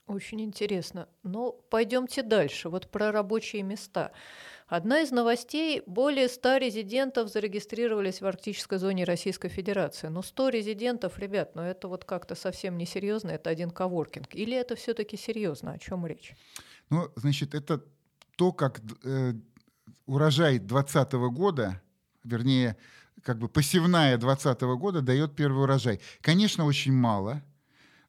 Очень 0.06 0.40
интересно. 0.42 1.08
Ну, 1.24 1.52
пойдемте 1.68 2.22
дальше. 2.22 2.68
Вот 2.68 2.88
про 2.90 3.10
рабочие 3.10 3.62
места. 3.62 4.12
Одна 4.68 5.00
из 5.00 5.10
новостей– 5.10 5.82
более 5.86 6.28
100 6.28 6.56
резидентов 6.58 7.28
зарегистрировались 7.28 8.20
в 8.20 8.26
арктической 8.26 8.78
зоне 8.78 9.04
Российской 9.04 9.48
Федерации. 9.48 10.06
Но 10.06 10.22
100 10.22 10.48
резидентов, 10.50 11.18
ребят, 11.18 11.56
ну 11.56 11.62
это 11.62 11.88
вот 11.88 12.04
как-то 12.04 12.36
совсем 12.36 12.78
не 12.78 12.86
серьезно, 12.86 13.30
это 13.30 13.50
один 13.50 13.70
коворкинг. 13.70 14.34
Или 14.34 14.56
это 14.56 14.76
все-таки 14.76 15.16
серьезно? 15.16 15.72
О 15.72 15.78
чем 15.78 16.06
речь? 16.06 16.34
Ну, 16.90 17.10
значит, 17.16 17.54
это 17.54 17.84
то, 18.36 18.52
как 18.52 18.80
э, 19.04 19.34
урожай 20.06 20.58
2020 20.58 21.12
года, 21.34 21.82
вернее, 22.24 22.76
как 23.22 23.38
бы 23.38 23.48
посевная 23.48 24.16
2020 24.18 24.60
года 24.78 25.00
дает 25.00 25.34
первый 25.34 25.64
урожай. 25.64 26.00
Конечно, 26.20 26.64
очень 26.64 26.92
мало. 26.92 27.42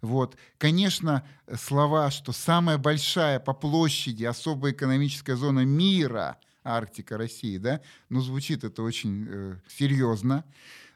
Вот. 0.01 0.37
Конечно, 0.57 1.27
слова, 1.59 2.11
что 2.11 2.31
самая 2.31 2.77
большая 2.77 3.39
по 3.39 3.53
площади 3.53 4.25
особая 4.25 4.73
экономическая 4.73 5.35
зона 5.35 5.65
мира, 5.65 6.37
Арктика, 6.63 7.17
России, 7.17 7.57
да, 7.57 7.81
ну, 8.09 8.19
звучит 8.21 8.63
это 8.63 8.83
очень 8.83 9.25
э, 9.27 9.55
серьезно. 9.67 10.43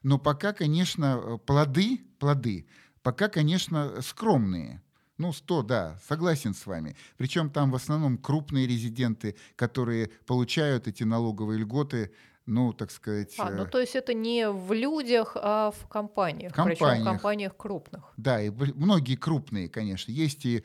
Но 0.04 0.20
пока, 0.20 0.54
конечно, 0.54 1.40
плоды, 1.46 2.02
плоды, 2.20 2.68
пока, 3.02 3.30
конечно, 3.30 4.02
скромные. 4.02 4.82
Ну, 5.22 5.34
100, 5.34 5.64
да, 5.64 6.00
согласен 6.08 6.56
с 6.56 6.66
вами. 6.66 6.96
Причем 7.16 7.52
там 7.52 7.70
в 7.70 7.76
основном 7.76 8.18
крупные 8.18 8.66
резиденты, 8.66 9.36
которые 9.56 10.10
получают 10.26 10.88
эти 10.88 11.04
налоговые 11.04 11.60
льготы, 11.60 12.12
ну, 12.48 12.74
так 12.74 12.90
сказать... 12.90 13.36
А, 13.38 13.52
ну, 13.52 13.66
э, 13.66 13.68
то 13.68 13.80
есть 13.80 13.96
это 13.96 14.16
не 14.16 14.50
в 14.50 14.74
людях, 14.74 15.38
а 15.40 15.70
в 15.70 15.88
компаниях, 15.88 16.54
в 16.54 16.56
компаниях. 16.56 16.80
причем 16.80 17.02
в 17.04 17.06
компаниях 17.06 17.56
крупных. 17.56 18.14
Да, 18.18 18.42
и 18.42 18.50
многие 18.50 19.16
крупные, 19.16 19.70
конечно. 19.70 20.12
Есть 20.12 20.44
и 20.48 20.64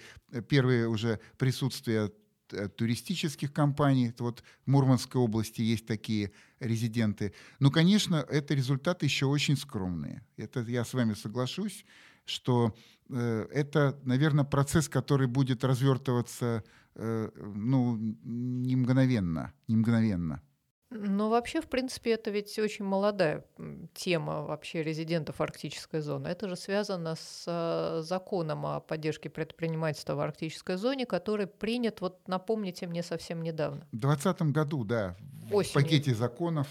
первые 0.49 0.89
уже 0.89 1.21
присутствия 1.37 2.11
э, 2.53 2.69
туристических 2.69 3.53
компаний. 3.53 4.15
Вот 4.19 4.43
в 4.65 4.71
Мурманской 4.71 5.21
области 5.21 5.61
есть 5.61 5.87
такие 5.87 6.33
резиденты. 6.61 7.35
Но, 7.59 7.71
конечно, 7.71 8.25
это 8.27 8.55
результаты 8.55 9.05
еще 9.05 9.27
очень 9.27 9.59
скромные. 9.59 10.25
Это 10.39 10.61
я 10.61 10.83
с 10.83 10.95
вами 10.95 11.13
соглашусь. 11.13 11.85
Что 12.27 12.75
э, 13.09 13.47
это, 13.51 13.99
наверное, 14.05 14.45
процесс, 14.45 14.89
который 14.89 15.27
будет 15.27 15.65
развертываться 15.65 16.63
э, 16.95 17.31
ну, 17.37 17.97
не 17.97 18.77
мгновенно, 18.77 19.53
не 19.69 19.77
мгновенно. 19.77 20.43
Ну, 20.91 21.29
вообще, 21.29 21.61
в 21.61 21.69
принципе, 21.69 22.13
это 22.13 22.31
ведь 22.31 22.57
очень 22.61 22.85
молодая 22.85 23.45
тема 23.93 24.43
вообще 24.43 24.85
резидентов 24.85 25.41
арктической 25.41 26.01
зоны. 26.01 26.29
Это 26.29 26.49
же 26.49 26.55
связано 26.55 27.17
с 27.17 27.45
э, 27.47 28.03
законом 28.03 28.65
о 28.67 28.79
поддержке 28.81 29.29
предпринимательства 29.29 30.15
в 30.15 30.21
арктической 30.21 30.77
зоне, 30.77 31.05
который 31.05 31.49
принят, 31.49 32.01
вот 32.01 32.29
напомните 32.29 32.87
мне, 32.87 33.03
совсем 33.03 33.43
недавно. 33.43 33.87
В 33.91 33.99
2020 33.99 34.43
году, 34.53 34.85
да, 34.85 35.17
Осенью. 35.51 35.71
в 35.71 35.73
пакете 35.73 36.15
законов, 36.15 36.69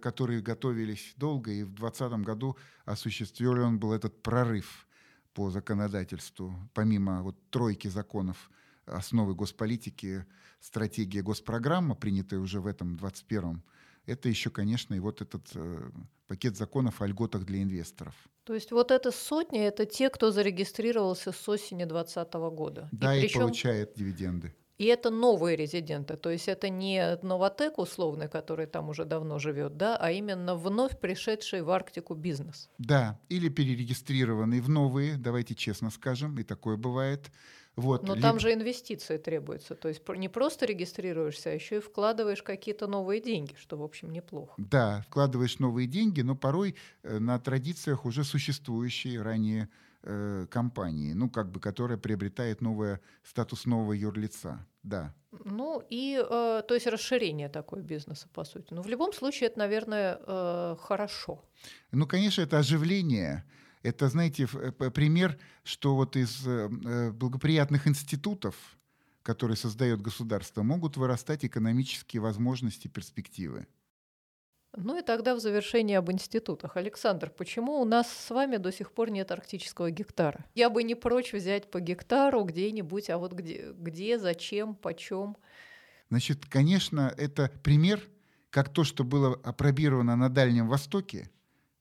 которые 0.00 0.40
готовились 0.40 1.14
долго, 1.16 1.50
и 1.50 1.62
в 1.62 1.74
2020 1.74 2.24
году 2.24 2.56
осуществлен 2.84 3.78
был 3.78 3.92
этот 3.92 4.22
прорыв 4.22 4.86
по 5.34 5.50
законодательству, 5.50 6.54
помимо 6.74 7.22
вот 7.22 7.36
тройки 7.50 7.88
законов 7.88 8.50
основы 8.86 9.34
госполитики, 9.34 10.26
стратегия 10.60 11.22
госпрограмма, 11.22 11.94
принятая 11.94 12.40
уже 12.40 12.60
в 12.60 12.66
этом 12.66 12.96
21-м, 12.96 13.62
это 14.06 14.28
еще, 14.28 14.50
конечно, 14.50 14.94
и 14.94 14.98
вот 14.98 15.22
этот 15.22 15.46
э, 15.54 15.90
пакет 16.26 16.56
законов 16.56 17.00
о 17.00 17.06
льготах 17.06 17.44
для 17.44 17.62
инвесторов. 17.62 18.14
То 18.44 18.54
есть 18.54 18.72
вот 18.72 18.90
эта 18.90 19.12
сотня– 19.12 19.66
это 19.68 19.86
те, 19.86 20.10
кто 20.10 20.32
зарегистрировался 20.32 21.32
с 21.32 21.48
осени 21.48 21.84
2020 21.84 22.32
года. 22.54 22.88
Да, 22.92 23.14
и, 23.14 23.22
причем... 23.22 23.40
и 23.40 23.42
получает 23.44 23.94
дивиденды. 23.94 24.54
И 24.80 24.86
это 24.86 25.10
новые 25.10 25.56
резиденты, 25.56 26.16
то 26.16 26.30
есть 26.30 26.48
это 26.48 26.70
не 26.70 27.18
новотек 27.20 27.76
условный, 27.76 28.28
который 28.28 28.64
там 28.64 28.88
уже 28.88 29.04
давно 29.04 29.38
живет, 29.38 29.76
да, 29.76 29.98
а 29.98 30.10
именно 30.10 30.54
вновь 30.56 30.98
пришедший 30.98 31.60
в 31.60 31.68
Арктику 31.68 32.14
бизнес. 32.14 32.70
Да, 32.78 33.20
или 33.28 33.50
перерегистрированный 33.50 34.62
в 34.62 34.70
новые, 34.70 35.18
давайте 35.18 35.54
честно 35.54 35.90
скажем, 35.90 36.38
и 36.38 36.44
такое 36.44 36.78
бывает. 36.78 37.30
Вот. 37.76 38.08
Но 38.08 38.16
там 38.16 38.40
же 38.40 38.54
инвестиции 38.54 39.18
требуются. 39.18 39.74
То 39.74 39.88
есть 39.88 40.00
не 40.08 40.30
просто 40.30 40.64
регистрируешься, 40.64 41.50
а 41.50 41.52
еще 41.52 41.76
и 41.76 41.80
вкладываешь 41.80 42.42
какие-то 42.42 42.86
новые 42.86 43.20
деньги, 43.20 43.54
что, 43.60 43.76
в 43.76 43.82
общем, 43.82 44.10
неплохо. 44.10 44.54
Да, 44.56 45.04
вкладываешь 45.08 45.58
новые 45.58 45.88
деньги, 45.88 46.22
но 46.22 46.36
порой 46.36 46.74
э, 47.02 47.18
на 47.18 47.38
традициях 47.38 48.06
уже 48.06 48.24
существующие 48.24 49.20
ранее 49.20 49.68
э, 50.02 50.46
компании, 50.50 51.12
ну, 51.12 51.28
как 51.28 51.50
бы, 51.50 51.60
которая 51.60 51.98
приобретает 51.98 52.60
новое, 52.60 53.00
статус 53.22 53.66
нового 53.66 53.92
юрлица. 53.92 54.66
Да. 54.82 55.14
Ну 55.44 55.82
и, 55.90 56.16
э, 56.18 56.62
то 56.66 56.74
есть 56.74 56.86
расширение 56.86 57.48
такой 57.48 57.82
бизнеса, 57.82 58.28
по 58.32 58.44
сути. 58.44 58.68
Но 58.70 58.76
ну, 58.76 58.82
в 58.82 58.88
любом 58.88 59.12
случае 59.12 59.48
это, 59.48 59.58
наверное, 59.58 60.18
э, 60.26 60.76
хорошо. 60.80 61.44
Ну, 61.92 62.06
конечно, 62.06 62.42
это 62.42 62.58
оживление. 62.58 63.44
Это, 63.82 64.08
знаете, 64.08 64.48
э, 64.52 64.90
пример, 64.90 65.38
что 65.64 65.94
вот 65.94 66.16
из 66.16 66.46
э, 66.46 66.68
э, 66.84 67.10
благоприятных 67.10 67.86
институтов, 67.86 68.54
которые 69.22 69.56
создает 69.56 70.02
государство, 70.02 70.62
могут 70.62 70.96
вырастать 70.96 71.44
экономические 71.44 72.20
возможности, 72.20 72.88
перспективы. 72.88 73.66
Ну 74.76 74.98
и 74.98 75.02
тогда 75.02 75.34
в 75.34 75.40
завершении 75.40 75.96
об 75.96 76.12
институтах. 76.12 76.76
Александр, 76.76 77.30
почему 77.30 77.80
у 77.80 77.84
нас 77.84 78.08
с 78.08 78.30
вами 78.30 78.56
до 78.56 78.70
сих 78.70 78.92
пор 78.92 79.10
нет 79.10 79.32
арктического 79.32 79.90
гектара? 79.90 80.44
Я 80.54 80.70
бы 80.70 80.84
не 80.84 80.94
прочь 80.94 81.32
взять 81.32 81.70
по 81.70 81.80
гектару 81.80 82.44
где-нибудь, 82.44 83.10
а 83.10 83.18
вот 83.18 83.32
где, 83.32 83.72
где 83.72 84.18
зачем, 84.18 84.76
почем? 84.76 85.36
Значит, 86.08 86.46
конечно, 86.46 87.12
это 87.16 87.50
пример, 87.62 88.00
как 88.50 88.72
то, 88.72 88.84
что 88.84 89.02
было 89.02 89.34
опробировано 89.42 90.16
на 90.16 90.28
Дальнем 90.28 90.68
Востоке, 90.68 91.30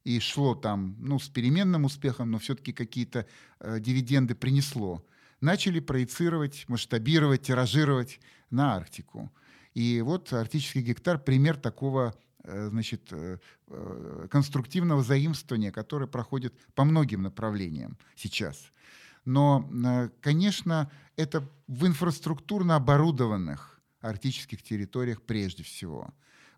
и 0.04 0.20
шло 0.20 0.56
там, 0.56 0.96
ну, 1.00 1.20
с 1.20 1.28
переменным 1.30 1.86
успехом, 1.86 2.32
но 2.32 2.40
все-таки 2.40 2.74
какие-то 2.74 3.28
э, 3.60 3.80
дивиденды 3.80 4.34
принесло, 4.34 5.06
начали 5.42 5.80
проецировать, 5.80 6.66
масштабировать, 6.68 7.44
тиражировать 7.44 8.20
на 8.50 8.76
Арктику. 8.76 9.32
И 9.76 10.02
вот 10.02 10.34
арктический 10.34 10.82
гектар– 10.82 11.20
пример 11.24 11.58
такого 11.58 12.16
значит, 12.70 13.08
э, 13.12 13.38
э, 13.68 14.28
конструктивного 14.30 15.04
заимствования, 15.04 15.72
которое 15.72 16.08
проходит 16.08 16.54
по 16.76 16.84
многим 16.84 17.24
направлениям 17.24 17.98
сейчас. 18.16 18.72
Но, 19.26 19.70
э, 19.86 20.10
конечно, 20.22 20.92
это 21.16 21.48
в 21.68 21.86
инфраструктурно 21.86 22.76
оборудованных 22.76 23.80
арктических 24.02 24.64
территориях 24.64 25.22
прежде 25.22 25.64
всего. 25.64 26.14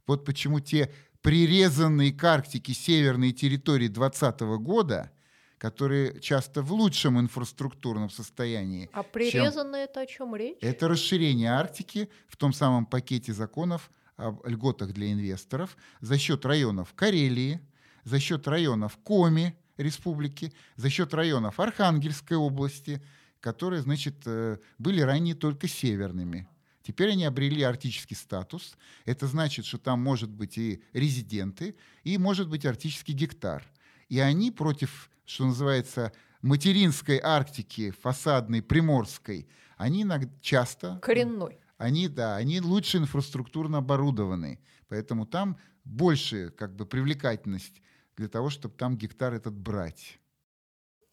Вот 0.08 0.26
почему 0.26 0.60
те 0.60 0.92
прирезанные 1.22 2.12
к 2.12 2.24
Арктике 2.24 2.74
северные 2.74 3.32
территории 3.32 3.88
2020 3.88 4.42
года, 4.58 5.12
которые 5.58 6.20
часто 6.20 6.64
в 6.64 6.74
лучшем 6.74 7.20
инфраструктурном 7.20 8.10
состоянии. 8.10 8.90
А 8.94 9.04
прирезанные 9.04 9.84
это 9.84 10.02
о 10.02 10.06
чем 10.08 10.36
речь? 10.36 10.58
Это 10.62 10.88
расширение 10.88 11.52
Арктики 11.52 12.10
в 12.28 12.36
том 12.36 12.52
самом 12.52 12.88
пакете 12.88 13.32
законов 13.32 13.92
льготах 14.18 14.94
для 14.94 15.12
инвесторов 15.12 15.78
за 16.00 16.18
счет 16.18 16.46
районов 16.46 16.94
Карелии, 16.94 17.60
за 18.04 18.20
счет 18.20 18.48
районов 18.48 18.98
Коми 19.04 19.56
республики, 19.78 20.54
за 20.76 20.90
счет 20.90 21.14
районов 21.14 21.60
Архангельской 21.60 22.38
области, 22.38 23.02
которые, 23.40 23.82
значит, 23.82 24.16
э, 24.26 24.58
были 24.78 25.02
ранее 25.02 25.36
только 25.36 25.68
северными. 25.68 26.48
Теперь 26.84 27.12
они 27.12 27.26
обрели 27.26 27.62
арктический 27.62 28.16
статус. 28.16 28.76
Это 29.06 29.28
значит, 29.28 29.66
что 29.66 29.78
там 29.78 30.02
может 30.02 30.30
быть 30.30 30.58
и 30.58 30.84
резиденты, 30.94 31.76
и 32.04 32.18
может 32.18 32.50
быть 32.50 32.66
арктический 32.66 33.14
гектар. 33.14 33.64
И 34.10 34.20
они 34.20 34.52
против, 34.52 35.10
что 35.26 35.46
называется, 35.46 36.12
материнской 36.42 37.20
Арктики, 37.20 37.92
фасадной, 37.92 38.62
приморской, 38.62 39.48
они 39.78 40.06
часто... 40.42 41.00
Коренной. 41.02 41.60
Они, 41.82 42.08
да, 42.08 42.36
они 42.36 42.62
лучше 42.62 43.00
инфраструктурно 43.00 43.80
оборудованы. 43.80 44.60
Поэтому 44.88 45.26
там 45.26 45.58
больше 45.84 46.52
как 46.52 46.76
бы 46.76 46.86
привлекательность 46.86 47.82
для 48.16 48.28
того, 48.28 48.52
чтобы 48.52 48.76
там 48.76 48.96
гектар 48.96 49.34
этот 49.34 49.58
брать. 49.58 50.20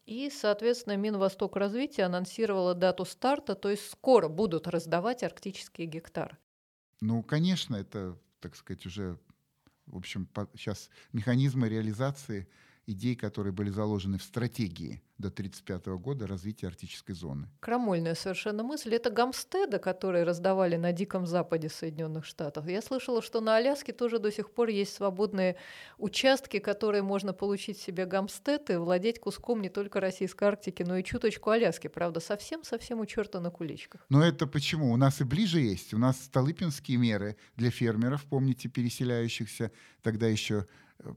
И, 0.05 0.29
соответственно, 0.29 0.95
Минвосток 0.95 1.55
развития 1.55 2.03
анонсировала 2.03 2.75
дату 2.75 3.05
старта, 3.05 3.55
то 3.55 3.71
есть 3.71 3.89
скоро 3.89 4.27
будут 4.27 4.67
раздавать 4.67 5.23
арктические 5.23 5.87
гектары. 5.87 6.37
Ну, 7.01 7.23
конечно, 7.23 7.75
это, 7.75 8.19
так 8.39 8.55
сказать, 8.55 8.85
уже, 8.85 9.19
в 9.87 9.97
общем, 9.97 10.29
сейчас 10.55 10.91
механизмы 11.13 11.67
реализации 11.67 12.47
идей, 12.91 13.15
которые 13.15 13.53
были 13.53 13.69
заложены 13.69 14.17
в 14.17 14.23
стратегии 14.23 15.01
до 15.17 15.27
1935 15.27 15.87
года 16.01 16.27
развития 16.27 16.67
арктической 16.67 17.13
зоны. 17.13 17.49
Крамольная 17.59 18.15
совершенно 18.15 18.63
мысль. 18.63 18.95
Это 18.95 19.09
гамстеды, 19.09 19.77
которые 19.77 20.23
раздавали 20.23 20.77
на 20.77 20.93
Диком 20.93 21.27
Западе 21.27 21.69
Соединенных 21.69 22.25
Штатов. 22.25 22.67
Я 22.67 22.81
слышала, 22.81 23.21
что 23.21 23.41
на 23.41 23.57
Аляске 23.57 23.91
тоже 23.91 24.19
до 24.19 24.31
сих 24.31 24.51
пор 24.51 24.69
есть 24.69 24.93
свободные 24.93 25.57
участки, 25.97 26.59
которые 26.59 27.03
можно 27.03 27.33
получить 27.33 27.77
себе 27.77 28.05
гамстед 28.05 28.69
и 28.69 28.75
владеть 28.75 29.19
куском 29.19 29.61
не 29.61 29.69
только 29.69 29.99
российской 29.99 30.45
Арктики, 30.45 30.83
но 30.83 30.97
и 30.97 31.03
чуточку 31.03 31.49
Аляски. 31.49 31.87
Правда, 31.87 32.21
совсем-совсем 32.21 32.99
у 33.01 33.05
черта 33.05 33.41
на 33.41 33.51
куличках. 33.51 34.05
Но 34.09 34.23
это 34.23 34.47
почему? 34.47 34.93
У 34.93 34.97
нас 34.97 35.19
и 35.19 35.25
ближе 35.25 35.59
есть. 35.59 35.93
У 35.93 35.97
нас 35.97 36.17
столыпинские 36.23 36.97
меры 36.97 37.35
для 37.57 37.71
фермеров, 37.71 38.23
помните, 38.23 38.69
переселяющихся 38.69 39.71
тогда 40.01 40.27
еще 40.27 40.65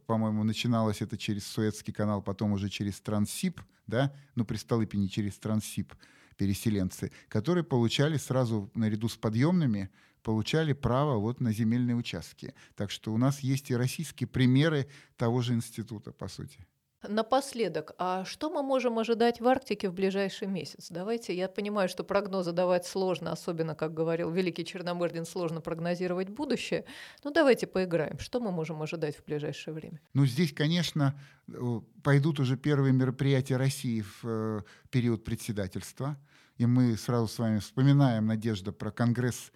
по-моему, 0.07 0.45
начиналось 0.45 1.03
это 1.03 1.16
через 1.16 1.47
Суэцкий 1.47 1.92
канал, 1.92 2.23
потом 2.23 2.53
уже 2.53 2.68
через 2.68 3.01
Транссиб, 3.01 3.61
да, 3.87 4.14
ну, 4.35 4.45
при 4.45 4.57
Столыпине 4.57 5.09
через 5.09 5.38
Транссиб 5.38 5.92
переселенцы, 6.37 7.12
которые 7.29 7.64
получали 7.64 8.16
сразу 8.16 8.71
наряду 8.75 9.09
с 9.09 9.16
подъемными 9.16 9.90
получали 10.23 10.73
право 10.73 11.18
вот 11.18 11.40
на 11.40 11.53
земельные 11.53 11.97
участки. 11.97 12.55
Так 12.77 12.90
что 12.90 13.12
у 13.12 13.18
нас 13.18 13.40
есть 13.40 13.71
и 13.71 13.77
российские 13.77 14.29
примеры 14.29 14.88
того 15.16 15.42
же 15.42 15.53
института, 15.55 16.12
по 16.12 16.29
сути. 16.29 16.66
Напоследок, 17.09 17.95
а 17.99 18.25
что 18.25 18.49
мы 18.49 18.62
можем 18.62 18.99
ожидать 18.99 19.41
в 19.41 19.49
Арктике 19.49 19.88
в 19.88 19.95
ближайший 19.95 20.47
месяц? 20.47 20.87
Давайте, 20.88 21.35
я 21.37 21.49
понимаю, 21.49 21.88
что 21.88 22.05
прогнозы 22.05 22.53
давать 22.53 22.87
сложно, 22.87 23.33
особенно, 23.33 23.75
как 23.75 23.93
говорил 23.93 24.31
великий 24.31 24.65
Черномырдин, 24.65 25.25
сложно 25.25 25.61
прогнозировать 25.61 26.29
будущее. 26.29 26.85
Ну 27.25 27.33
давайте 27.33 27.67
поиграем. 27.67 28.19
Что 28.21 28.38
мы 28.38 28.53
можем 28.53 28.81
ожидать 28.83 29.17
в 29.17 29.25
ближайшее 29.25 29.75
время? 29.75 30.01
Ну 30.15 30.27
здесь, 30.27 30.53
конечно, 30.53 31.19
э, 31.49 31.81
пойдут 32.05 32.38
уже 32.38 32.57
первые 32.57 32.93
мероприятия 32.93 33.57
России 33.57 34.03
в 34.03 34.25
э, 34.25 34.62
период 34.91 35.25
председательства. 35.25 36.17
И 36.59 36.67
мы 36.67 36.97
сразу 36.97 37.27
с 37.27 37.38
вами 37.38 37.59
вспоминаем, 37.59 38.27
Надежда, 38.27 38.71
про 38.71 38.93
Конгресс 38.93 39.51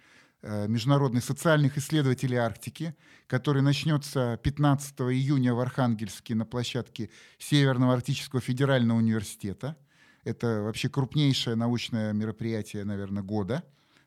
международный 0.67 1.21
социальных 1.21 1.77
исследователей 1.77 2.37
Арктики, 2.37 2.95
который 3.27 3.61
начнется 3.61 4.39
15 4.43 5.01
июня 5.01 5.53
в 5.53 5.59
Архангельске 5.59 6.35
на 6.35 6.45
площадке 6.45 7.09
Северного 7.37 7.93
Арктического 7.93 8.41
федерального 8.41 8.97
университета. 8.97 9.75
Это 10.23 10.61
вообще 10.61 10.89
крупнейшее 10.89 11.55
научное 11.55 12.13
мероприятие, 12.13 12.83
наверное, 12.83 13.23
года. 13.23 13.63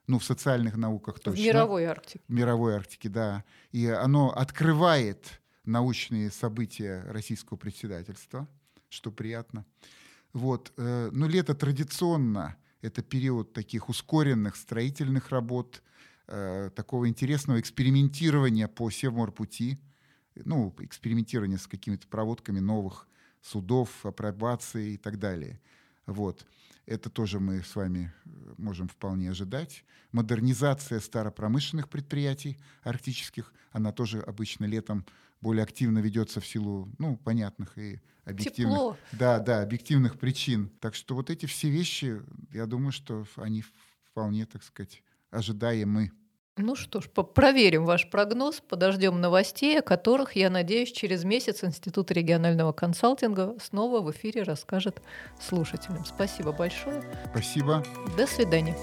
Ну, 0.07 0.19
в 0.19 0.25
социальных 0.25 0.77
науках 0.77 1.21
точно. 1.21 1.43
В 1.43 1.47
мировой 1.47 1.85
Арктике. 1.85 2.25
В 2.27 2.33
мировой 2.33 2.75
Арктике, 2.75 3.09
да. 3.09 3.45
И 3.73 3.87
оно 3.87 4.31
открывает 4.31 5.41
научные 5.65 6.31
события 6.31 7.05
российского 7.09 7.57
председательства, 7.57 8.49
что 8.89 9.13
приятно. 9.13 9.65
Вот. 10.33 10.73
Э, 10.77 11.11
но 11.13 11.27
лето 11.27 11.55
традиционно 11.55 12.57
это 12.83 13.03
период 13.03 13.53
таких 13.53 13.89
ускоренных 13.89 14.57
строительных 14.57 15.31
работ, 15.31 15.83
э, 16.31 16.71
такого 16.75 17.09
интересного 17.09 17.61
экспериментирования 17.61 18.69
по 18.69 18.91
Севморпути, 18.91 19.79
ну, 20.35 20.75
экспериментирования 20.79 21.59
с 21.59 21.67
какими-то 21.67 22.07
проводками 22.07 22.61
новых 22.61 23.09
судов, 23.43 24.07
апробации 24.07 24.95
и 24.95 24.97
так 24.97 25.19
далее. 25.19 25.61
Вот. 26.07 26.47
Это 26.87 27.11
тоже 27.11 27.41
мы 27.41 27.63
с 27.63 27.77
вами 27.77 28.13
э, 28.25 28.55
можем 28.59 28.89
вполне 28.89 29.31
ожидать. 29.31 29.85
Модернизация 30.13 31.01
старопромышленных 31.01 31.89
предприятий 31.89 32.59
арктических, 32.83 33.53
она 33.73 33.93
тоже 33.93 34.21
обычно 34.21 34.65
летом 34.65 35.05
более 35.41 35.63
активно 35.63 36.01
ведется 36.01 36.41
в 36.41 36.47
силу, 36.47 36.89
ну, 36.99 37.17
понятных 37.17 37.79
и 37.79 38.01
объективных, 38.25 38.77
Тепло. 38.77 38.99
да, 39.13 39.39
да, 39.39 39.63
объективных 39.63 40.19
причин. 40.19 40.71
Так 40.81 40.95
что 40.95 41.15
вот 41.15 41.31
эти 41.31 41.47
все 41.47 41.71
вещи, 41.71 42.21
я 42.53 42.67
думаю, 42.67 42.93
что 42.93 43.27
они 43.37 43.65
вполне, 44.05 44.47
так 44.47 44.63
сказать, 44.63 45.03
ожидаемы. 45.31 46.11
Ну 46.57 46.75
что 46.75 47.01
ж, 47.01 47.09
проверим 47.09 47.87
ваш 47.87 48.11
прогноз, 48.11 48.61
подождем 48.61 49.21
новостей, 49.21 49.79
о 49.79 49.83
которых, 49.83 50.37
я 50.37 50.51
надеюсь, 50.51 50.93
через 50.93 51.25
месяц 51.25 51.65
Институт 51.65 52.11
регионального 52.11 52.73
консалтинга 52.73 53.57
снова 53.63 54.01
в 54.01 54.11
эфире 54.11 54.43
расскажет 54.43 55.01
слушателям. 55.41 56.05
Спасибо 56.05 56.53
большое. 56.53 57.03
Спасибо. 57.33 57.85
До 58.17 58.27
свидания. 58.27 58.77